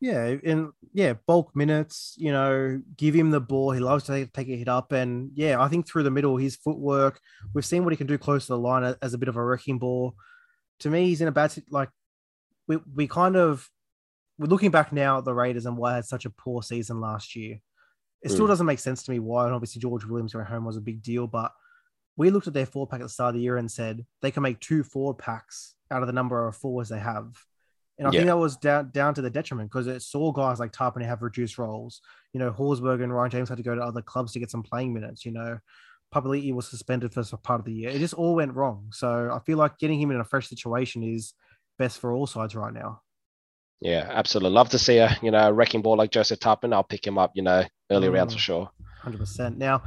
Yeah, 0.00 0.36
and 0.44 0.70
yeah, 0.92 1.14
bulk 1.26 1.56
minutes, 1.56 2.14
you 2.16 2.30
know, 2.30 2.80
give 2.96 3.14
him 3.14 3.30
the 3.30 3.40
ball. 3.40 3.72
He 3.72 3.80
loves 3.80 4.04
to 4.04 4.26
take, 4.26 4.48
a 4.48 4.56
hit 4.56 4.68
up. 4.68 4.92
And 4.92 5.32
yeah, 5.34 5.60
I 5.60 5.68
think 5.68 5.88
through 5.88 6.04
the 6.04 6.10
middle, 6.10 6.36
his 6.36 6.54
footwork, 6.54 7.18
we've 7.54 7.66
seen 7.66 7.82
what 7.82 7.92
he 7.92 7.96
can 7.96 8.06
do 8.06 8.18
close 8.18 8.46
to 8.46 8.52
the 8.52 8.58
line 8.58 8.94
as 9.02 9.14
a 9.14 9.18
bit 9.18 9.28
of 9.28 9.36
a 9.36 9.44
wrecking 9.44 9.78
ball. 9.78 10.14
To 10.80 10.90
me, 10.90 11.06
he's 11.06 11.22
in 11.22 11.28
a 11.28 11.32
bad, 11.32 11.54
like, 11.70 11.88
we, 12.68 12.78
we 12.94 13.08
kind 13.08 13.36
of, 13.36 13.68
we're 14.38 14.46
looking 14.46 14.70
back 14.70 14.92
now 14.92 15.18
at 15.18 15.24
the 15.24 15.34
Raiders 15.34 15.66
and 15.66 15.76
why 15.76 15.92
I 15.92 15.96
had 15.96 16.04
such 16.04 16.26
a 16.26 16.30
poor 16.30 16.62
season 16.62 17.00
last 17.00 17.34
year. 17.34 17.58
It 18.26 18.30
still 18.32 18.44
Mm. 18.44 18.48
doesn't 18.48 18.66
make 18.66 18.78
sense 18.80 19.02
to 19.04 19.10
me 19.12 19.20
why. 19.20 19.46
And 19.46 19.54
obviously, 19.54 19.80
George 19.80 20.04
Williams 20.04 20.32
going 20.32 20.46
home 20.46 20.64
was 20.64 20.76
a 20.76 20.80
big 20.80 21.00
deal. 21.02 21.26
But 21.26 21.52
we 22.16 22.30
looked 22.30 22.46
at 22.46 22.54
their 22.54 22.66
four 22.66 22.86
pack 22.86 23.00
at 23.00 23.04
the 23.04 23.08
start 23.08 23.30
of 23.30 23.34
the 23.36 23.42
year 23.42 23.56
and 23.56 23.70
said 23.70 24.04
they 24.20 24.30
can 24.30 24.42
make 24.42 24.58
two 24.60 24.82
forward 24.82 25.18
packs 25.18 25.74
out 25.90 26.02
of 26.02 26.08
the 26.08 26.12
number 26.12 26.46
of 26.48 26.56
forwards 26.56 26.88
they 26.88 26.98
have. 26.98 27.36
And 27.98 28.06
I 28.06 28.10
Yeah. 28.10 28.18
think 28.18 28.26
that 28.26 28.38
was 28.38 28.56
down 28.56 28.90
down 28.90 29.14
to 29.14 29.22
the 29.22 29.30
detriment 29.30 29.70
because 29.70 29.86
it 29.86 30.02
saw 30.02 30.32
guys 30.32 30.60
like 30.60 30.72
Tapine 30.72 31.04
have 31.06 31.22
reduced 31.22 31.56
roles. 31.56 32.02
You 32.32 32.40
know, 32.40 32.50
Horsburgh 32.50 33.02
and 33.02 33.14
Ryan 33.14 33.30
James 33.30 33.48
had 33.48 33.58
to 33.58 33.64
go 33.64 33.74
to 33.74 33.80
other 33.82 34.02
clubs 34.02 34.32
to 34.32 34.40
get 34.40 34.50
some 34.50 34.62
playing 34.62 34.92
minutes. 34.92 35.24
You 35.24 35.32
know, 35.32 35.58
Papali'i 36.14 36.52
was 36.52 36.68
suspended 36.68 37.14
for 37.14 37.22
part 37.38 37.60
of 37.60 37.64
the 37.64 37.72
year. 37.72 37.90
It 37.90 37.98
just 38.00 38.14
all 38.14 38.34
went 38.34 38.54
wrong. 38.54 38.90
So 38.92 39.30
I 39.32 39.38
feel 39.46 39.58
like 39.58 39.78
getting 39.78 40.00
him 40.00 40.10
in 40.10 40.20
a 40.20 40.24
fresh 40.24 40.48
situation 40.48 41.02
is 41.02 41.32
best 41.78 41.98
for 41.98 42.12
all 42.12 42.26
sides 42.26 42.54
right 42.56 42.72
now. 42.72 43.02
Yeah, 43.80 44.08
absolutely. 44.10 44.54
Love 44.54 44.70
to 44.70 44.78
see 44.78 44.98
a, 44.98 45.16
you 45.22 45.30
know, 45.30 45.48
a 45.48 45.52
wrecking 45.52 45.82
ball 45.82 45.96
like 45.96 46.10
Joseph 46.10 46.40
Tapine. 46.40 46.72
I'll 46.72 46.82
pick 46.82 47.06
him 47.06 47.18
up, 47.18 47.32
you 47.34 47.42
know, 47.42 47.62
early 47.90 48.08
rounds 48.08 48.32
for 48.34 48.38
Mm. 48.38 48.42
sure. 48.42 48.70
Hundred 49.02 49.18
percent. 49.18 49.58
Now, 49.58 49.82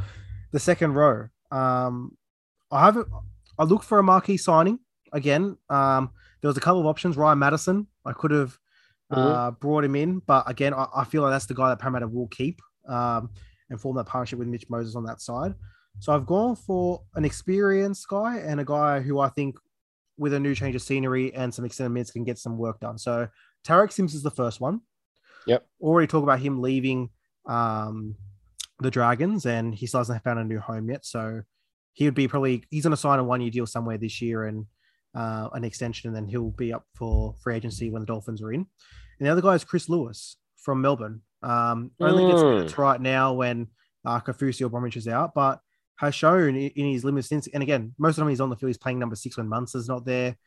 the 0.52 0.60
second 0.60 0.94
row. 0.94 1.28
Um, 1.52 2.16
I 2.72 2.86
have 2.86 2.98
I 3.58 3.64
look 3.64 3.84
for 3.84 3.98
a 4.00 4.04
marquee 4.04 4.38
signing 4.38 4.80
again. 5.12 5.58
Um, 5.70 6.12
there 6.42 6.48
was 6.48 6.56
a 6.58 6.62
couple 6.62 6.80
of 6.80 6.86
options. 6.86 7.18
Ryan 7.18 7.40
Matterson. 7.40 7.88
I 8.06 8.14
could 8.14 8.32
have 8.32 8.58
uh, 9.12 9.52
brought 9.52 9.84
him 9.84 9.96
in, 9.96 10.20
but 10.20 10.48
again, 10.50 10.74
I, 10.74 10.86
I 10.96 11.04
feel 11.04 11.24
like 11.24 11.32
that's 11.32 11.48
the 11.48 11.56
guy 11.56 11.70
that 11.70 11.80
Parramatta 11.80 12.08
will 12.08 12.28
keep 12.28 12.62
um, 12.88 13.32
and 13.72 13.82
form 13.82 13.98
that 13.98 14.06
partnership 14.06 14.38
with 14.40 14.48
Mitch 14.48 14.70
Moses 14.70 14.96
on 14.96 15.04
that 15.06 15.20
side. 15.20 15.56
So 15.98 16.14
I've 16.14 16.28
gone 16.28 16.56
for 16.56 17.02
an 17.16 17.26
experienced 17.26 18.08
guy 18.08 18.38
and 18.38 18.60
a 18.60 18.66
guy 18.66 19.02
who 19.02 19.20
I 19.20 19.30
think, 19.30 19.58
with 20.18 20.34
a 20.34 20.40
new 20.40 20.54
change 20.54 20.76
of 20.76 20.82
scenery 20.84 21.34
and 21.34 21.52
some 21.54 21.66
extended 21.66 21.90
minutes, 21.90 22.12
can 22.12 22.24
get 22.24 22.38
some 22.38 22.58
work 22.58 22.80
done. 22.80 22.98
So 23.00 23.28
Tariq 23.66 23.92
Sims 23.92 24.14
is 24.16 24.24
the 24.24 24.32
first 24.32 24.60
one. 24.62 24.82
Yep. 25.46 25.66
Already 25.82 26.08
talk 26.08 26.24
about 26.24 26.40
him 26.40 26.62
leaving 26.62 27.10
um, 27.48 28.16
the 28.80 28.92
Dragons, 28.92 29.46
and 29.46 29.74
he 29.74 29.88
still 29.88 30.00
hasn't 30.02 30.24
found 30.24 30.40
a 30.40 30.44
new 30.44 30.60
home 30.60 30.90
yet. 30.90 31.06
So 31.06 31.42
he 31.94 32.06
would 32.06 32.14
be 32.16 32.28
probably 32.28 32.64
he's 32.70 32.84
going 32.84 32.92
to 32.92 32.98
sign 32.98 33.20
a 33.20 33.24
one 33.24 33.42
year 33.42 33.52
deal 33.52 33.66
somewhere 33.66 33.98
this 33.98 34.22
year 34.22 34.46
and 34.46 34.66
uh, 35.16 35.50
an 35.54 35.64
extension, 35.64 36.08
and 36.10 36.16
then 36.16 36.28
he'll 36.28 36.52
be 36.52 36.72
up 36.74 36.86
for 36.96 37.34
free 37.42 37.56
agency 37.56 37.90
when 37.90 38.02
the 38.02 38.06
Dolphins 38.06 38.42
are 38.42 38.52
in. 38.54 38.66
And 39.20 39.28
the 39.28 39.32
other 39.32 39.42
guy 39.42 39.56
is 39.56 39.64
Chris 39.64 39.90
Lewis 39.90 40.38
from 40.58 40.82
Melbourne. 40.82 41.22
Um, 41.42 41.92
only 42.00 42.28
gets 42.28 42.42
Mm. 42.42 42.56
minutes 42.56 42.78
right 42.78 43.00
now 43.02 43.34
when 43.34 43.68
uh, 44.06 44.20
Kaufusi 44.20 44.62
or 44.66 44.70
Bromwich 44.70 44.98
is 44.98 45.08
out, 45.08 45.34
but 45.34 45.60
has 45.96 46.16
shown 46.16 46.56
in 46.56 46.86
his 46.92 47.04
limited 47.04 47.26
stints. 47.26 47.48
And 47.54 47.62
again, 47.64 47.94
most 47.98 48.12
of 48.12 48.16
the 48.18 48.22
time 48.22 48.30
he's 48.30 48.40
on 48.42 48.50
the 48.50 48.56
field, 48.56 48.70
he's 48.70 48.78
playing 48.78 49.00
number 49.00 49.16
six 49.16 49.36
when 49.38 49.50
Munster's 49.50 49.90
not 49.90 50.06
there, 50.06 50.38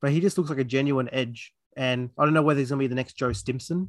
but 0.00 0.12
he 0.12 0.20
just 0.20 0.38
looks 0.38 0.48
like 0.50 0.58
a 0.58 0.64
genuine 0.64 1.08
edge. 1.12 1.52
And 1.76 2.10
I 2.18 2.24
don't 2.24 2.34
know 2.34 2.42
whether 2.42 2.60
he's 2.60 2.70
going 2.70 2.78
to 2.78 2.84
be 2.84 2.88
the 2.88 2.94
next 2.94 3.14
Joe 3.14 3.32
Stimson. 3.32 3.88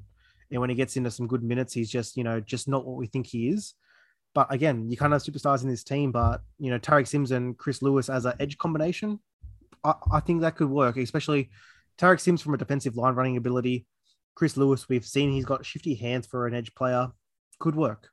And 0.52 0.62
when 0.62 0.70
he 0.70 0.76
gets 0.76 0.98
into 0.98 1.12
some 1.12 1.28
good 1.28 1.44
minutes, 1.44 1.74
he's 1.74 1.90
just, 1.90 2.16
you 2.16 2.24
know, 2.24 2.40
just 2.40 2.68
not 2.68 2.86
what 2.86 2.98
we 2.98 3.08
think 3.08 3.28
he 3.28 3.50
is. 3.50 3.74
But 4.36 4.52
again, 4.52 4.90
you 4.90 4.98
can't 4.98 5.14
have 5.14 5.24
superstars 5.24 5.64
in 5.64 5.70
this 5.70 5.84
team, 5.84 6.12
but, 6.12 6.42
you 6.60 6.72
know, 6.72 6.80
Tariq 6.80 7.08
Sims 7.08 7.32
and 7.32 7.58
Chris 7.58 7.82
Lewis 7.82 8.10
as 8.10 8.26
an 8.26 8.34
edge 8.40 8.58
combination, 8.58 9.20
I, 9.84 9.94
I 10.12 10.20
think 10.20 10.42
that 10.42 10.56
could 10.56 10.70
work, 10.70 10.98
especially 10.98 11.50
Tariq 11.98 12.20
Sims 12.20 12.42
from 12.42 12.54
a 12.54 12.58
defensive 12.58 12.98
line 12.98 13.16
running 13.16 13.38
ability. 13.38 13.86
Chris 14.36 14.58
Lewis, 14.58 14.90
we've 14.90 15.06
seen 15.06 15.32
he's 15.32 15.46
got 15.46 15.66
shifty 15.66 15.94
hands 15.94 16.26
for 16.26 16.48
an 16.48 16.56
edge 16.56 16.74
player. 16.74 17.10
Could 17.60 17.76
work. 17.76 18.10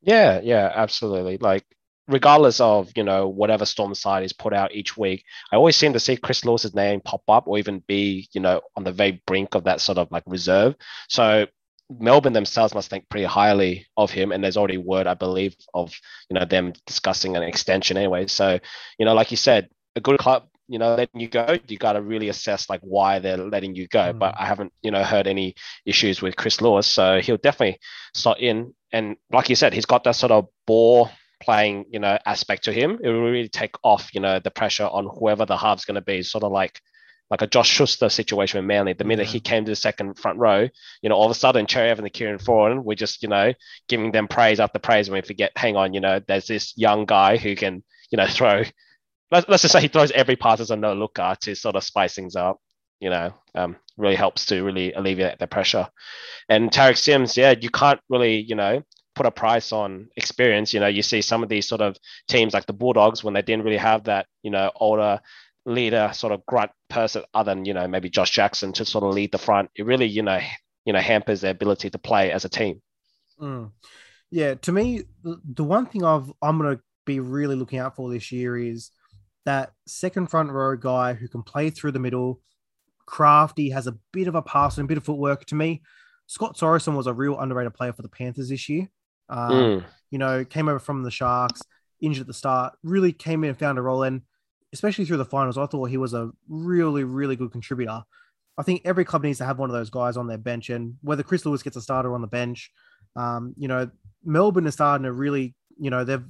Yeah, 0.00 0.40
yeah, 0.42 0.72
absolutely. 0.74 1.38
Like, 1.38 1.64
regardless 2.08 2.60
of 2.60 2.90
you 2.96 3.04
know 3.04 3.28
whatever 3.28 3.64
storm 3.64 3.94
side 3.94 4.24
is 4.24 4.32
put 4.32 4.52
out 4.52 4.74
each 4.74 4.96
week, 4.96 5.24
I 5.52 5.56
always 5.56 5.76
seem 5.76 5.92
to 5.92 6.00
see 6.00 6.16
Chris 6.16 6.44
Lewis's 6.44 6.74
name 6.74 7.00
pop 7.00 7.22
up 7.28 7.46
or 7.46 7.58
even 7.58 7.82
be 7.86 8.28
you 8.32 8.40
know 8.40 8.60
on 8.76 8.84
the 8.84 8.92
very 8.92 9.22
brink 9.26 9.54
of 9.54 9.64
that 9.64 9.80
sort 9.80 9.98
of 9.98 10.10
like 10.10 10.24
reserve. 10.26 10.74
So 11.08 11.46
Melbourne 11.90 12.32
themselves 12.32 12.74
must 12.74 12.88
think 12.88 13.08
pretty 13.08 13.26
highly 13.26 13.86
of 13.96 14.10
him, 14.10 14.32
and 14.32 14.42
there's 14.42 14.56
already 14.56 14.78
word 14.78 15.06
I 15.06 15.14
believe 15.14 15.54
of 15.74 15.92
you 16.30 16.38
know 16.38 16.44
them 16.44 16.72
discussing 16.86 17.36
an 17.36 17.42
extension 17.42 17.96
anyway. 17.96 18.26
So 18.26 18.58
you 18.98 19.04
know, 19.04 19.14
like 19.14 19.30
you 19.30 19.36
said, 19.36 19.68
a 19.96 20.00
good 20.00 20.18
club, 20.18 20.44
you 20.68 20.78
know, 20.78 20.94
letting 20.94 21.20
you 21.20 21.28
go, 21.28 21.58
you 21.68 21.76
got 21.76 21.94
to 21.94 22.02
really 22.02 22.28
assess 22.28 22.70
like 22.70 22.80
why 22.80 23.18
they're 23.18 23.36
letting 23.36 23.74
you 23.74 23.86
go. 23.88 24.12
Mm. 24.12 24.18
But 24.18 24.34
I 24.38 24.46
haven't, 24.46 24.72
you 24.82 24.90
know, 24.90 25.04
heard 25.04 25.26
any 25.26 25.54
issues 25.84 26.22
with 26.22 26.36
Chris 26.36 26.60
Lewis, 26.60 26.86
so 26.86 27.20
he'll 27.20 27.36
definitely 27.36 27.78
slot 28.14 28.40
in. 28.40 28.74
And 28.92 29.16
like 29.30 29.48
you 29.48 29.56
said, 29.56 29.74
he's 29.74 29.86
got 29.86 30.04
that 30.04 30.16
sort 30.16 30.32
of 30.32 30.48
ball 30.66 31.10
playing, 31.42 31.84
you 31.90 31.98
know, 31.98 32.18
aspect 32.24 32.64
to 32.64 32.72
him. 32.72 32.98
It 33.02 33.08
will 33.08 33.22
really 33.22 33.48
take 33.48 33.74
off, 33.82 34.14
you 34.14 34.20
know, 34.20 34.38
the 34.38 34.50
pressure 34.50 34.86
on 34.86 35.06
whoever 35.06 35.44
the 35.44 35.56
half's 35.56 35.84
going 35.84 35.96
to 35.96 36.00
be. 36.00 36.22
Sort 36.22 36.44
of 36.44 36.52
like 36.52 36.80
like 37.32 37.40
a 37.40 37.46
Josh 37.46 37.70
Schuster 37.70 38.10
situation 38.10 38.58
with 38.58 38.66
Manly. 38.66 38.92
The 38.92 39.04
minute 39.04 39.26
yeah. 39.28 39.32
he 39.32 39.40
came 39.40 39.64
to 39.64 39.70
the 39.70 39.76
second 39.76 40.18
front 40.18 40.38
row, 40.38 40.68
you 41.00 41.08
know, 41.08 41.14
all 41.14 41.24
of 41.24 41.30
a 41.30 41.34
sudden 41.34 41.66
Cherry 41.66 41.90
and 41.90 42.12
Kieran 42.12 42.38
Foran, 42.38 42.84
we're 42.84 42.94
just, 42.94 43.22
you 43.22 43.28
know, 43.30 43.54
giving 43.88 44.12
them 44.12 44.28
praise 44.28 44.60
after 44.60 44.78
praise. 44.78 45.08
And 45.08 45.14
we 45.14 45.22
forget, 45.22 45.50
hang 45.56 45.74
on, 45.74 45.94
you 45.94 46.00
know, 46.00 46.20
there's 46.28 46.46
this 46.46 46.76
young 46.76 47.06
guy 47.06 47.38
who 47.38 47.56
can, 47.56 47.82
you 48.10 48.18
know, 48.18 48.26
throw. 48.26 48.64
Let's, 49.30 49.48
let's 49.48 49.62
just 49.62 49.72
say 49.72 49.80
he 49.80 49.88
throws 49.88 50.10
every 50.10 50.36
pass 50.36 50.60
as 50.60 50.70
a 50.70 50.76
no 50.76 50.92
looker 50.92 51.34
to 51.40 51.54
sort 51.54 51.74
of 51.74 51.84
spice 51.84 52.14
things 52.14 52.36
up. 52.36 52.60
You 53.00 53.08
know, 53.08 53.32
um, 53.54 53.76
really 53.96 54.14
helps 54.14 54.44
to 54.46 54.62
really 54.62 54.92
alleviate 54.92 55.38
the 55.38 55.46
pressure. 55.46 55.88
And 56.50 56.70
Tariq 56.70 56.98
Sims, 56.98 57.36
yeah, 57.36 57.54
you 57.58 57.70
can't 57.70 57.98
really, 58.10 58.40
you 58.40 58.54
know, 58.54 58.82
put 59.14 59.26
a 59.26 59.30
price 59.30 59.72
on 59.72 60.08
experience. 60.16 60.72
You 60.72 60.80
know, 60.80 60.86
you 60.86 61.02
see 61.02 61.22
some 61.22 61.42
of 61.42 61.48
these 61.48 61.66
sort 61.66 61.80
of 61.80 61.96
teams 62.28 62.54
like 62.54 62.66
the 62.66 62.72
Bulldogs 62.72 63.22
when 63.22 63.34
they 63.34 63.42
didn't 63.42 63.64
really 63.64 63.76
have 63.76 64.04
that, 64.04 64.26
you 64.42 64.50
know, 64.50 64.70
older 64.76 65.20
leader 65.64 66.10
sort 66.12 66.32
of 66.32 66.44
grunt 66.46 66.70
person 66.88 67.22
other 67.34 67.54
than, 67.54 67.64
you 67.64 67.74
know, 67.74 67.86
maybe 67.86 68.10
Josh 68.10 68.30
Jackson 68.30 68.72
to 68.74 68.84
sort 68.84 69.04
of 69.04 69.14
lead 69.14 69.32
the 69.32 69.38
front. 69.38 69.70
It 69.76 69.86
really, 69.86 70.06
you 70.06 70.22
know, 70.22 70.40
you 70.84 70.92
know, 70.92 71.00
hampers 71.00 71.40
their 71.40 71.52
ability 71.52 71.90
to 71.90 71.98
play 71.98 72.32
as 72.32 72.44
a 72.44 72.48
team. 72.48 72.82
Mm. 73.40 73.70
Yeah, 74.30 74.54
to 74.54 74.72
me, 74.72 75.04
the, 75.22 75.64
one 75.64 75.86
thing 75.86 76.04
I've 76.04 76.32
I'm 76.40 76.58
gonna 76.58 76.80
be 77.04 77.20
really 77.20 77.54
looking 77.54 77.78
out 77.78 77.96
for 77.96 78.10
this 78.10 78.32
year 78.32 78.56
is 78.56 78.90
that 79.44 79.72
second 79.86 80.28
front 80.28 80.50
row 80.50 80.76
guy 80.76 81.14
who 81.14 81.28
can 81.28 81.42
play 81.42 81.70
through 81.70 81.92
the 81.92 81.98
middle, 81.98 82.40
crafty, 83.06 83.70
has 83.70 83.86
a 83.86 83.98
bit 84.12 84.28
of 84.28 84.34
a 84.34 84.42
pass 84.42 84.78
and 84.78 84.86
a 84.86 84.88
bit 84.88 84.96
of 84.96 85.04
footwork. 85.04 85.44
To 85.46 85.54
me, 85.54 85.82
Scott 86.26 86.56
Sorensen 86.56 86.96
was 86.96 87.06
a 87.06 87.12
real 87.12 87.38
underrated 87.38 87.74
player 87.74 87.92
for 87.92 88.02
the 88.02 88.08
Panthers 88.08 88.48
this 88.48 88.68
year. 88.68 88.88
Um, 89.28 89.50
mm. 89.50 89.84
You 90.10 90.18
know, 90.18 90.44
came 90.44 90.68
over 90.68 90.78
from 90.78 91.02
the 91.02 91.10
Sharks, 91.10 91.62
injured 92.00 92.22
at 92.22 92.26
the 92.26 92.34
start, 92.34 92.74
really 92.82 93.12
came 93.12 93.44
in 93.44 93.50
and 93.50 93.58
found 93.58 93.78
a 93.78 93.82
role. 93.82 94.02
And 94.02 94.22
especially 94.72 95.04
through 95.04 95.18
the 95.18 95.24
finals, 95.24 95.56
I 95.56 95.66
thought 95.66 95.86
he 95.86 95.96
was 95.96 96.14
a 96.14 96.30
really, 96.48 97.04
really 97.04 97.36
good 97.36 97.52
contributor. 97.52 98.02
I 98.58 98.62
think 98.62 98.82
every 98.84 99.04
club 99.04 99.22
needs 99.22 99.38
to 99.38 99.44
have 99.44 99.58
one 99.58 99.70
of 99.70 99.74
those 99.74 99.90
guys 99.90 100.16
on 100.16 100.26
their 100.26 100.38
bench. 100.38 100.70
And 100.70 100.96
whether 101.00 101.22
Chris 101.22 101.46
Lewis 101.46 101.62
gets 101.62 101.76
a 101.76 101.82
starter 101.82 102.14
on 102.14 102.20
the 102.20 102.26
bench, 102.26 102.70
um, 103.16 103.54
you 103.56 103.68
know, 103.68 103.90
Melbourne 104.24 104.66
is 104.66 104.74
starting 104.74 105.04
to 105.04 105.12
really, 105.12 105.54
you 105.78 105.90
know, 105.90 106.04
they've 106.04 106.24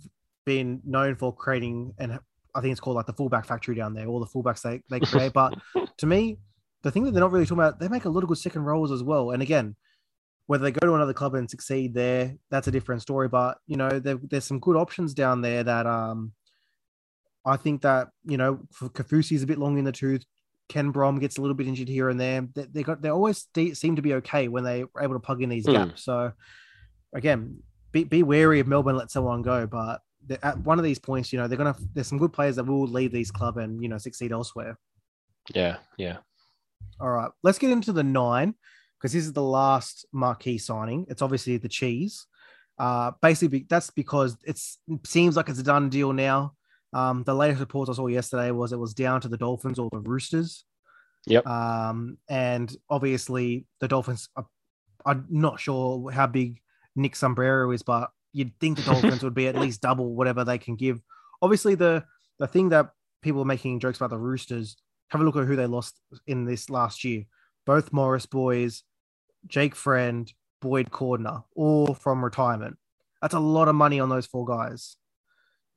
been 0.44 0.80
known 0.84 1.16
for 1.16 1.34
creating, 1.34 1.94
and 1.98 2.18
I 2.54 2.60
think 2.60 2.72
it's 2.72 2.80
called 2.80 2.96
like 2.96 3.06
the 3.06 3.12
fullback 3.12 3.46
factory 3.46 3.74
down 3.74 3.94
there, 3.94 4.06
all 4.06 4.20
the 4.20 4.26
fullbacks 4.26 4.62
they, 4.62 4.82
they 4.90 5.00
create. 5.04 5.32
but 5.32 5.54
to 5.98 6.06
me, 6.06 6.38
the 6.82 6.90
thing 6.90 7.04
that 7.04 7.12
they're 7.12 7.20
not 7.20 7.32
really 7.32 7.44
talking 7.44 7.58
about, 7.58 7.78
they 7.78 7.88
make 7.88 8.04
a 8.04 8.08
lot 8.08 8.22
of 8.22 8.28
good 8.28 8.38
second 8.38 8.62
roles 8.62 8.90
as 8.90 9.02
well. 9.02 9.30
And 9.30 9.42
again, 9.42 9.76
whether 10.52 10.64
they 10.64 10.70
go 10.70 10.86
to 10.86 10.94
another 10.94 11.14
club 11.14 11.34
and 11.34 11.48
succeed 11.48 11.94
there, 11.94 12.36
that's 12.50 12.68
a 12.68 12.70
different 12.70 13.00
story. 13.00 13.26
But 13.26 13.56
you 13.66 13.78
know, 13.78 13.88
there, 13.88 14.18
there's 14.22 14.44
some 14.44 14.60
good 14.60 14.76
options 14.76 15.14
down 15.14 15.40
there 15.40 15.64
that 15.64 15.86
um, 15.86 16.32
I 17.46 17.56
think 17.56 17.80
that 17.80 18.08
you 18.26 18.36
know, 18.36 18.60
Kaufusi 18.74 19.32
is 19.32 19.42
a 19.42 19.46
bit 19.46 19.56
long 19.56 19.78
in 19.78 19.86
the 19.86 19.92
tooth. 19.92 20.26
Ken 20.68 20.90
Brom 20.90 21.18
gets 21.18 21.38
a 21.38 21.40
little 21.40 21.54
bit 21.54 21.68
injured 21.68 21.88
here 21.88 22.10
and 22.10 22.20
there. 22.20 22.46
They, 22.54 22.66
they 22.70 22.82
got 22.82 23.00
they 23.00 23.08
always 23.08 23.48
seem 23.72 23.96
to 23.96 24.02
be 24.02 24.12
okay 24.16 24.48
when 24.48 24.62
they're 24.62 24.84
able 25.00 25.14
to 25.14 25.20
plug 25.20 25.40
in 25.40 25.48
these 25.48 25.64
mm. 25.64 25.72
gaps. 25.72 26.04
So 26.04 26.32
again, 27.14 27.62
be, 27.90 28.04
be 28.04 28.22
wary 28.22 28.60
of 28.60 28.66
Melbourne 28.66 28.98
let 28.98 29.10
someone 29.10 29.40
go, 29.40 29.66
but 29.66 30.02
at 30.42 30.58
one 30.58 30.78
of 30.78 30.84
these 30.84 30.98
points, 30.98 31.32
you 31.32 31.38
know, 31.38 31.48
they're 31.48 31.56
gonna 31.56 31.76
there's 31.94 32.08
some 32.08 32.18
good 32.18 32.34
players 32.34 32.56
that 32.56 32.64
will 32.64 32.86
leave 32.86 33.10
these 33.10 33.30
club 33.30 33.56
and 33.56 33.82
you 33.82 33.88
know 33.88 33.96
succeed 33.96 34.32
elsewhere. 34.32 34.78
Yeah, 35.54 35.78
yeah. 35.96 36.18
All 37.00 37.08
right, 37.08 37.30
let's 37.42 37.58
get 37.58 37.70
into 37.70 37.94
the 37.94 38.04
nine 38.04 38.54
because 39.02 39.14
this 39.14 39.24
is 39.24 39.32
the 39.32 39.42
last 39.42 40.06
marquee 40.12 40.58
signing. 40.58 41.06
It's 41.08 41.22
obviously 41.22 41.56
the 41.56 41.68
cheese. 41.68 42.24
Uh, 42.78 43.10
basically, 43.20 43.66
that's 43.68 43.90
because 43.90 44.36
it 44.44 44.60
seems 45.04 45.36
like 45.36 45.48
it's 45.48 45.58
a 45.58 45.64
done 45.64 45.88
deal 45.88 46.12
now. 46.12 46.54
Um, 46.92 47.24
the 47.24 47.34
latest 47.34 47.58
reports 47.58 47.90
I 47.90 47.94
saw 47.94 48.06
yesterday 48.06 48.52
was 48.52 48.72
it 48.72 48.78
was 48.78 48.94
down 48.94 49.20
to 49.22 49.28
the 49.28 49.36
Dolphins 49.36 49.80
or 49.80 49.88
the 49.90 49.98
Roosters. 49.98 50.64
Yep. 51.26 51.44
Um, 51.48 52.18
and 52.28 52.74
obviously 52.88 53.66
the 53.80 53.88
Dolphins. 53.88 54.28
Are, 54.36 54.46
I'm 55.04 55.26
not 55.28 55.58
sure 55.58 56.08
how 56.12 56.28
big 56.28 56.60
Nick 56.94 57.16
Sombrero 57.16 57.72
is, 57.72 57.82
but 57.82 58.10
you'd 58.32 58.56
think 58.60 58.78
the 58.78 58.84
Dolphins 58.92 59.24
would 59.24 59.34
be 59.34 59.48
at 59.48 59.56
least 59.56 59.80
double 59.80 60.14
whatever 60.14 60.44
they 60.44 60.58
can 60.58 60.76
give. 60.76 61.00
Obviously, 61.40 61.74
the 61.74 62.04
the 62.38 62.46
thing 62.46 62.68
that 62.68 62.90
people 63.20 63.40
are 63.40 63.46
making 63.46 63.80
jokes 63.80 63.98
about 63.98 64.10
the 64.10 64.18
Roosters. 64.18 64.76
Have 65.08 65.20
a 65.20 65.24
look 65.24 65.36
at 65.36 65.46
who 65.46 65.56
they 65.56 65.66
lost 65.66 65.98
in 66.28 66.44
this 66.44 66.70
last 66.70 67.02
year. 67.02 67.24
Both 67.66 67.92
Morris 67.92 68.26
boys, 68.26 68.84
Jake 69.46 69.74
Friend, 69.74 70.32
Boyd 70.60 70.90
Cordner, 70.90 71.44
all 71.54 71.94
from 71.94 72.24
retirement. 72.24 72.76
That's 73.20 73.34
a 73.34 73.40
lot 73.40 73.68
of 73.68 73.74
money 73.74 74.00
on 74.00 74.08
those 74.08 74.26
four 74.26 74.44
guys, 74.44 74.96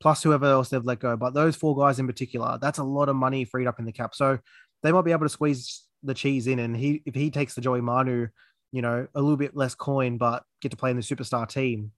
plus 0.00 0.22
whoever 0.22 0.46
else 0.46 0.68
they've 0.68 0.84
let 0.84 1.00
go. 1.00 1.16
But 1.16 1.34
those 1.34 1.56
four 1.56 1.76
guys 1.76 1.98
in 1.98 2.06
particular, 2.06 2.58
that's 2.60 2.78
a 2.78 2.84
lot 2.84 3.08
of 3.08 3.16
money 3.16 3.44
freed 3.44 3.66
up 3.66 3.78
in 3.78 3.84
the 3.84 3.92
cap. 3.92 4.14
So 4.14 4.38
they 4.82 4.92
might 4.92 5.04
be 5.04 5.12
able 5.12 5.26
to 5.26 5.30
squeeze 5.30 5.84
the 6.02 6.14
cheese 6.14 6.46
in. 6.46 6.58
And 6.58 6.76
he, 6.76 7.02
if 7.06 7.14
he 7.14 7.30
takes 7.30 7.54
the 7.54 7.60
Joey 7.60 7.80
Manu, 7.80 8.28
you 8.72 8.82
know, 8.82 9.06
a 9.14 9.20
little 9.20 9.36
bit 9.36 9.56
less 9.56 9.74
coin, 9.74 10.18
but 10.18 10.42
get 10.60 10.70
to 10.70 10.76
play 10.76 10.90
in 10.90 10.96
the 10.96 11.02
superstar 11.02 11.48
team. 11.48 11.92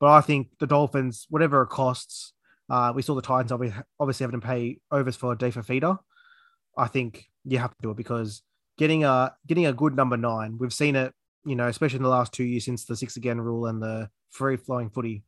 But 0.00 0.10
I 0.10 0.20
think 0.20 0.48
the 0.60 0.66
Dolphins, 0.66 1.26
whatever 1.28 1.62
it 1.62 1.68
costs, 1.68 2.32
uh, 2.70 2.92
we 2.94 3.02
saw 3.02 3.14
the 3.14 3.22
Titans 3.22 3.52
obviously 3.98 4.24
having 4.24 4.40
to 4.40 4.46
pay 4.46 4.78
overs 4.90 5.16
for 5.16 5.34
Dave 5.34 5.54
Fifita. 5.54 5.98
I 6.76 6.86
think 6.86 7.26
you 7.44 7.58
have 7.58 7.70
to 7.70 7.82
do 7.82 7.90
it 7.90 7.96
because 7.96 8.42
getting 8.78 9.04
a 9.04 9.34
getting 9.46 9.66
a 9.66 9.72
good 9.72 9.94
number 9.94 10.16
nine. 10.16 10.56
We've 10.58 10.72
seen 10.72 10.96
it, 10.96 11.12
you 11.44 11.56
know, 11.56 11.68
especially 11.68 11.98
in 11.98 12.04
the 12.04 12.08
last 12.08 12.32
two 12.32 12.44
years 12.44 12.64
since 12.64 12.84
the 12.84 12.96
six 12.96 13.16
again 13.16 13.40
rule 13.40 13.66
and 13.66 13.82
the 13.82 14.08
free 14.30 14.56
flowing 14.56 14.88
footy. 14.88 15.24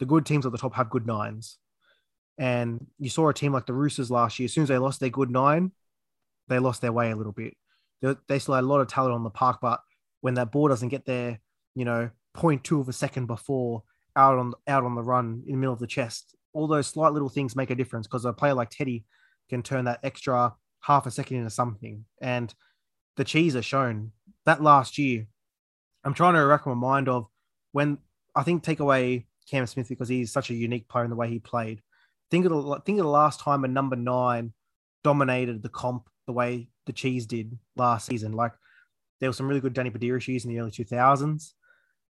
The 0.00 0.06
good 0.06 0.26
teams 0.26 0.44
at 0.44 0.52
the 0.52 0.58
top 0.58 0.74
have 0.74 0.90
good 0.90 1.06
nines. 1.06 1.58
And 2.36 2.86
you 2.98 3.08
saw 3.10 3.28
a 3.28 3.34
team 3.34 3.52
like 3.52 3.66
the 3.66 3.72
Roosters 3.72 4.10
last 4.10 4.38
year. 4.38 4.44
As 4.44 4.52
soon 4.52 4.62
as 4.62 4.68
they 4.68 4.78
lost 4.78 5.00
their 5.00 5.08
good 5.08 5.30
nine, 5.30 5.72
they 6.48 6.58
lost 6.58 6.80
their 6.80 6.92
way 6.92 7.10
a 7.10 7.16
little 7.16 7.32
bit. 7.32 7.56
They, 8.00 8.14
they 8.28 8.38
still 8.38 8.54
had 8.54 8.62
a 8.62 8.66
lot 8.66 8.80
of 8.80 8.86
talent 8.86 9.14
on 9.14 9.24
the 9.24 9.30
park, 9.30 9.58
but 9.60 9.80
when 10.20 10.34
that 10.34 10.52
ball 10.52 10.68
doesn't 10.68 10.90
get 10.90 11.04
there, 11.04 11.40
you 11.74 11.84
know, 11.84 12.10
0.2 12.36 12.80
of 12.80 12.88
a 12.88 12.92
second 12.92 13.26
before 13.26 13.82
out 14.14 14.38
on 14.38 14.52
out 14.66 14.84
on 14.84 14.94
the 14.94 15.02
run 15.02 15.42
in 15.46 15.54
the 15.54 15.58
middle 15.58 15.72
of 15.72 15.80
the 15.80 15.86
chest, 15.86 16.36
all 16.52 16.66
those 16.66 16.86
slight 16.86 17.12
little 17.12 17.28
things 17.28 17.56
make 17.56 17.70
a 17.70 17.74
difference 17.74 18.06
because 18.06 18.24
a 18.24 18.32
player 18.32 18.54
like 18.54 18.70
Teddy 18.70 19.04
can 19.48 19.62
turn 19.62 19.86
that 19.86 20.00
extra 20.02 20.54
half 20.80 21.06
a 21.06 21.10
second 21.10 21.38
into 21.38 21.50
something. 21.50 22.04
And 22.20 22.54
the 23.18 23.24
cheese 23.24 23.56
are 23.56 23.62
shown 23.62 24.12
that 24.46 24.62
last 24.62 24.96
year. 24.96 25.26
I'm 26.04 26.14
trying 26.14 26.34
to 26.34 26.46
rack 26.46 26.66
my 26.66 26.74
mind 26.74 27.08
of 27.08 27.26
when 27.72 27.98
I 28.34 28.44
think 28.44 28.62
take 28.62 28.80
away 28.80 29.26
Cam 29.50 29.66
Smith 29.66 29.88
because 29.88 30.08
he's 30.08 30.32
such 30.32 30.50
a 30.50 30.54
unique 30.54 30.88
player 30.88 31.04
in 31.04 31.10
the 31.10 31.16
way 31.16 31.28
he 31.28 31.40
played. 31.40 31.82
Think 32.30 32.46
of 32.46 32.52
the 32.52 32.80
think 32.86 32.98
of 32.98 33.04
the 33.04 33.10
last 33.10 33.40
time 33.40 33.64
a 33.64 33.68
number 33.68 33.96
nine 33.96 34.52
dominated 35.02 35.62
the 35.62 35.68
comp 35.68 36.08
the 36.26 36.32
way 36.32 36.68
the 36.86 36.92
cheese 36.92 37.26
did 37.26 37.58
last 37.76 38.06
season. 38.06 38.32
Like 38.32 38.52
there 39.20 39.28
was 39.28 39.36
some 39.36 39.48
really 39.48 39.60
good 39.60 39.74
Danny 39.74 39.90
Buderus 39.90 40.28
years 40.28 40.44
in 40.44 40.52
the 40.52 40.60
early 40.60 40.70
2000s. 40.70 41.52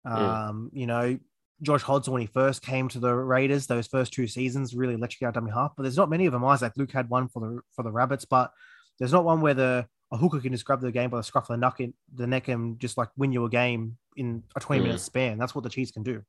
Um, 0.04 0.70
You 0.72 0.88
know, 0.88 1.18
Josh 1.62 1.82
Hodgson 1.82 2.12
when 2.12 2.22
he 2.22 2.26
first 2.26 2.61
came 2.61 2.88
to 2.88 2.98
the 2.98 3.14
Raiders, 3.14 3.68
those 3.68 3.87
first 3.87 4.12
two 4.12 4.26
seasons 4.26 4.74
really 4.74 4.94
electric 4.94 5.22
out 5.22 5.34
dummy 5.34 5.52
half. 5.52 5.74
But 5.76 5.84
there's 5.84 5.96
not 5.96 6.11
many 6.11 6.26
of 6.26 6.32
them. 6.32 6.44
Isaac 6.44 6.72
Luke 6.76 6.92
had 6.92 7.08
one 7.08 7.28
for 7.28 7.40
the 7.40 7.61
for 7.76 7.84
the 7.84 7.92
Rabbits, 7.92 8.24
but 8.24 8.50
there's 8.98 9.12
not 9.12 9.24
one 9.24 9.40
where 9.40 9.54
the 9.54 9.87
a 10.11 10.16
hooker 10.16 10.40
can 10.40 10.53
just 10.53 10.64
grab 10.64 10.81
the 10.81 10.92
game 10.92 11.11
by 11.11 11.18
the 11.18 11.23
scruff 11.23 11.51
of 11.51 11.55
the 11.55 11.66
neck, 11.66 11.81
the 12.14 12.27
neck 12.27 12.49
and 12.49 12.81
just 12.81 12.97
like 12.97 13.09
win 13.16 13.33
you 13.33 13.44
a 13.44 13.51
game 13.51 13.97
in 14.16 14.42
a 14.57 14.61
20 14.61 14.81
mm. 14.81 14.85
minute 14.85 15.01
span. 15.01 15.38
That's 15.38 15.55
what 15.55 15.64
the 15.64 15.71
Cheese 15.71 15.90
can 15.90 16.03
do. 16.03 16.23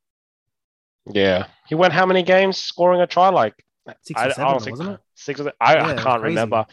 Yeah. 1.06 1.48
He 1.68 1.76
went 1.76 1.94
how 1.94 2.06
many 2.06 2.24
games 2.24 2.58
scoring 2.58 3.02
a 3.02 3.08
try? 3.08 3.30
Like 3.30 3.56
six 4.02 4.22
or 4.22 4.32
seven, 4.32 4.46
I, 4.46 4.54
wasn't 4.54 4.89
it? 4.89 5.00
Six 5.15 5.39
or 5.39 5.54
I, 5.62 5.76
yeah, 5.76 5.88
I 5.88 5.94
can't 5.96 6.24
remember. 6.24 6.65